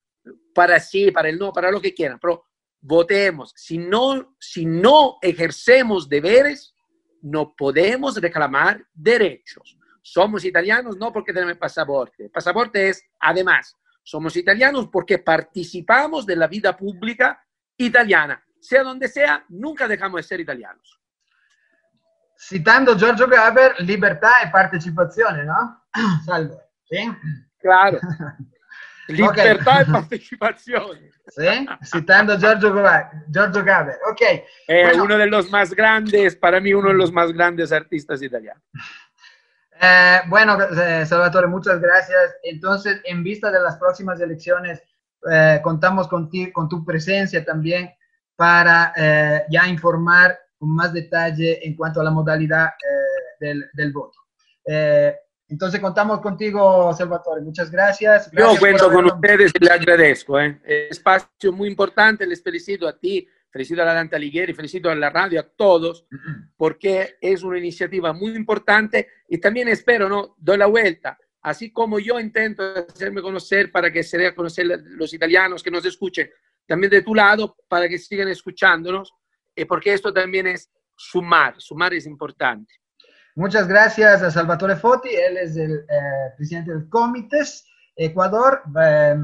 para 0.53 0.79
sí, 0.79 1.11
para 1.11 1.29
el 1.29 1.37
no, 1.37 1.51
para 1.51 1.71
lo 1.71 1.81
que 1.81 1.93
quieran, 1.93 2.19
pero 2.19 2.45
votemos. 2.81 3.53
Si 3.55 3.77
no, 3.77 4.35
si 4.39 4.65
no 4.65 5.17
ejercemos 5.21 6.07
deberes, 6.09 6.73
no 7.21 7.55
podemos 7.55 8.19
reclamar 8.21 8.85
derechos. 8.93 9.77
Somos 10.01 10.45
italianos 10.45 10.97
no 10.97 11.11
porque 11.11 11.33
tenemos 11.33 11.57
pasaporte. 11.57 12.29
Pasaporte 12.29 12.89
es, 12.89 13.03
además, 13.19 13.75
somos 14.03 14.37
italianos 14.37 14.87
porque 14.87 15.19
participamos 15.19 16.25
de 16.25 16.37
la 16.37 16.47
vida 16.47 16.77
pública 16.77 17.43
italiana. 17.75 18.41
Sea 18.61 18.83
donde 18.83 19.07
sea, 19.07 19.43
nunca 19.49 19.87
dejamos 19.87 20.17
de 20.19 20.23
ser 20.23 20.39
italianos. 20.39 20.99
Citando 22.39 22.95
Giorgio 22.97 23.27
Gaber, 23.27 23.75
libertà 23.79 24.41
e 24.43 24.49
partecipazione, 24.51 25.43
no? 25.43 25.81
Salve. 26.25 26.55
¿Sí? 26.89 27.11
Claro. 27.59 27.99
Libertà 29.09 29.81
e 29.81 29.85
partecipazione. 29.91 31.11
¿Sí? 31.29 31.67
Citando 31.83 32.37
Giorgio, 32.37 32.73
Giorgio 33.31 33.63
Gaber. 33.63 33.97
Ok. 34.11 34.21
Bueno. 34.67 35.03
uno 35.03 35.17
de 35.17 35.27
los 35.27 35.49
más 35.49 35.73
grandes, 35.73 36.35
para 36.35 36.59
mí 36.59 36.73
uno 36.73 36.89
de 36.89 36.95
los 36.95 37.11
más 37.11 37.31
grandes 37.33 37.71
artistas 37.71 38.21
italianos. 38.21 38.63
Eh, 39.79 40.21
bueno, 40.25 40.57
eh, 40.59 41.05
Salvatore, 41.05 41.45
muchas 41.45 41.79
gracias. 41.79 42.35
Entonces, 42.41 42.99
en 43.03 43.21
vista 43.23 43.51
de 43.51 43.59
las 43.59 43.77
próximas 43.77 44.19
elecciones, 44.19 44.81
eh, 45.31 45.59
contamos 45.61 46.07
con, 46.07 46.31
ti- 46.31 46.51
con 46.51 46.67
tu 46.67 46.83
presencia 46.83 47.45
también 47.45 47.93
para 48.37 48.93
eh, 48.95 49.43
ya 49.49 49.67
informar 49.67 50.39
con 50.57 50.73
más 50.73 50.93
detalle 50.93 51.59
en 51.67 51.75
cuanto 51.75 51.99
a 51.99 52.03
la 52.03 52.11
modalidad 52.11 52.67
eh, 52.67 53.45
del, 53.45 53.69
del 53.73 53.91
voto. 53.91 54.19
Eh, 54.63 55.13
entonces, 55.49 55.79
contamos 55.79 56.19
contigo, 56.19 56.93
Salvatore. 56.93 57.41
Muchas 57.41 57.71
gracias. 57.71 58.25
Yo 58.25 58.37
Gracias 58.37 58.59
por 58.59 58.59
cuento 58.59 58.91
con 58.91 59.05
ustedes 59.05 59.53
y 59.59 59.63
le 59.63 59.71
agradezco. 59.71 60.39
¿eh? 60.39 60.59
Espacio 60.89 61.51
muy 61.51 61.69
importante, 61.69 62.27
les 62.27 62.43
felicito 62.43 62.87
a 62.87 62.97
ti, 62.97 63.27
felicito 63.49 63.81
a 63.81 63.85
la 63.85 63.93
Dante 63.93 64.17
Alighieri, 64.17 64.53
felicito 64.53 64.89
a 64.89 64.95
la 64.95 65.09
radio, 65.09 65.39
a 65.39 65.43
todos, 65.43 66.05
porque 66.57 67.15
es 67.21 67.43
una 67.43 67.57
iniciativa 67.57 68.11
muy 68.13 68.35
importante 68.35 69.07
y 69.29 69.39
también 69.39 69.69
espero, 69.69 70.09
¿no? 70.09 70.35
Doy 70.37 70.57
la 70.57 70.67
vuelta. 70.67 71.17
Así 71.41 71.71
como 71.71 71.97
yo 71.97 72.19
intento 72.19 72.61
hacerme 72.63 73.21
conocer 73.21 73.71
para 73.71 73.89
que 73.89 74.03
se 74.03 74.17
dé 74.17 74.27
a 74.27 74.35
conocer 74.35 74.65
los 74.83 75.13
italianos 75.13 75.63
que 75.63 75.71
nos 75.71 75.85
escuchen, 75.85 76.29
también 76.67 76.91
de 76.91 77.01
tu 77.01 77.15
lado 77.15 77.55
para 77.67 77.87
que 77.87 77.97
sigan 77.97 78.27
escuchándonos, 78.27 79.13
y 79.55 79.65
porque 79.65 79.93
esto 79.93 80.13
también 80.13 80.47
es 80.47 80.69
sumar, 80.95 81.55
sumar 81.57 81.93
es 81.93 82.05
importante. 82.05 82.73
Muchas 83.35 83.67
gracias 83.67 84.23
a 84.23 84.31
Salvatore 84.31 84.75
Foti, 84.75 85.09
él 85.09 85.37
es 85.37 85.55
el 85.57 85.79
eh, 85.79 86.33
presidente 86.35 86.71
del 86.71 86.89
Comites 86.89 87.65
Ecuador. 87.95 88.61
Eh, 88.81 89.15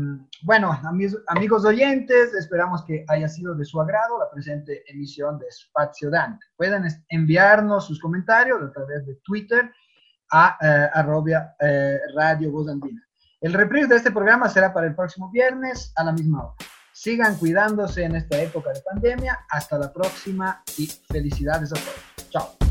bueno, 0.44 0.72
amis- 0.84 1.18
amigos 1.28 1.66
oyentes, 1.66 2.34
esperamos 2.34 2.84
que 2.86 3.06
haya 3.08 3.28
sido 3.28 3.56
de 3.56 3.66
su 3.66 3.80
agrado 3.82 4.20
la 4.20 4.30
presente 4.30 4.84
emisión 4.88 5.40
de 5.40 5.46
Spazio 5.52 6.10
Dante. 6.10 6.46
Pueden 6.56 6.86
enviarnos 7.10 7.88
sus 7.88 8.00
comentarios 8.00 8.62
a 8.62 8.72
través 8.72 9.06
de 9.06 9.16
Twitter 9.24 9.72
a 10.32 10.58
eh, 10.62 10.90
arroba, 10.94 11.56
eh, 11.60 12.00
Radio 12.16 12.52
Voz 12.52 12.68
Andina. 12.68 13.02
El 13.42 13.54
reprise 13.54 13.88
de 13.88 13.96
este 13.98 14.12
programa 14.12 14.48
será 14.48 14.74
para 14.74 14.88
el 14.88 14.96
próximo 14.96 15.30
viernes 15.32 15.92
a 15.96 16.04
la 16.04 16.12
misma 16.12 16.46
hora. 16.46 16.56
Sigan 16.94 17.36
cuidándose 17.38 18.04
en 18.04 18.16
esta 18.16 18.42
época 18.42 18.72
de 18.72 18.82
pandemia. 18.82 19.46
Hasta 19.50 19.78
la 19.78 19.92
próxima 19.92 20.64
y 20.78 20.88
felicidades 20.88 21.72
a 21.72 21.76
todos. 21.76 22.30
Chao. 22.30 22.63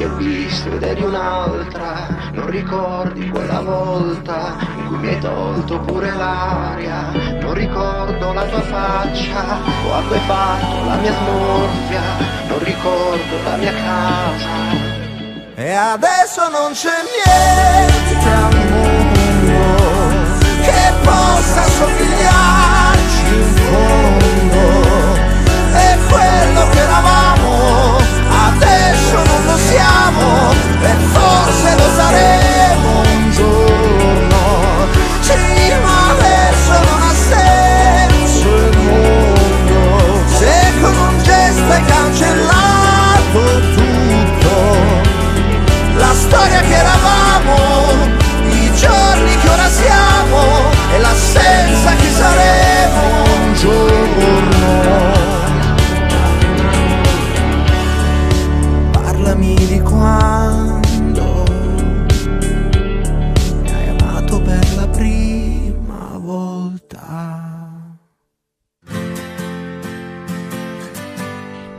che 0.00 0.08
visto 0.16 0.72
ed 0.72 0.82
eri 0.82 1.02
un'altra, 1.02 2.06
non 2.32 2.48
ricordi 2.48 3.28
quella 3.28 3.60
volta 3.60 4.56
in 4.78 4.86
cui 4.86 4.96
mi 4.96 5.08
hai 5.08 5.18
tolto 5.18 5.78
pure 5.80 6.10
l'aria, 6.14 7.10
non 7.42 7.52
ricordo 7.52 8.32
la 8.32 8.44
tua 8.44 8.62
faccia 8.62 9.58
o 9.84 10.00
fatto 10.26 10.84
la 10.86 10.94
mia 10.94 11.12
smorfia, 11.12 12.00
non 12.48 12.64
ricordo 12.64 13.42
la 13.44 13.56
mia 13.56 13.74
casa. 13.74 14.48
E 15.56 15.70
adesso 15.70 16.48
non 16.48 16.72
c'è 16.72 16.96
niente 17.04 18.26
al 18.26 18.68
mondo 18.70 20.38
che 20.62 20.92
possa 21.02 21.62
somigliarci 21.76 23.34
in 23.34 23.54
fondo, 23.68 24.64
è 25.74 25.98
quello 26.08 26.68
che 26.70 26.78
eravamo. 26.78 27.29
E 30.82 30.96
forse 31.12 31.76
lo 31.76 31.94
saremo 31.96 32.49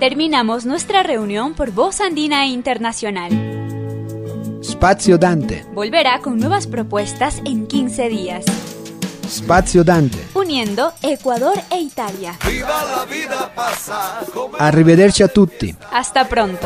Terminamos 0.02 0.66
nuestra 0.66 1.04
reunión 1.04 1.54
por 1.54 1.70
Voz 1.70 2.02
Andina 2.02 2.48
Internacional. 2.48 3.30
Spazio 4.64 5.20
Dante. 5.20 5.64
Volverá 5.74 6.22
con 6.22 6.40
nuevas 6.40 6.66
propuestas 6.66 7.40
en 7.46 7.68
15 7.68 8.10
días. 8.10 8.46
Spazio 9.30 9.84
Dante. 9.84 10.18
Uniendo 10.34 10.92
Ecuador 11.04 11.54
e 11.70 11.82
Italia. 11.82 12.36
Viva 12.50 12.84
la 12.84 13.06
vida 13.06 13.54
pasa. 13.54 14.22
Arrivederci 14.58 15.22
a 15.22 15.28
tutti. 15.28 15.76
Hasta 15.92 16.26
pronto. 16.26 16.66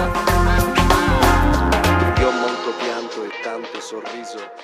Io 2.22 2.32
molto 2.32 2.72
pianto 2.80 3.26
e 3.26 3.32
tanto 3.44 3.82
sorriso. 3.82 4.55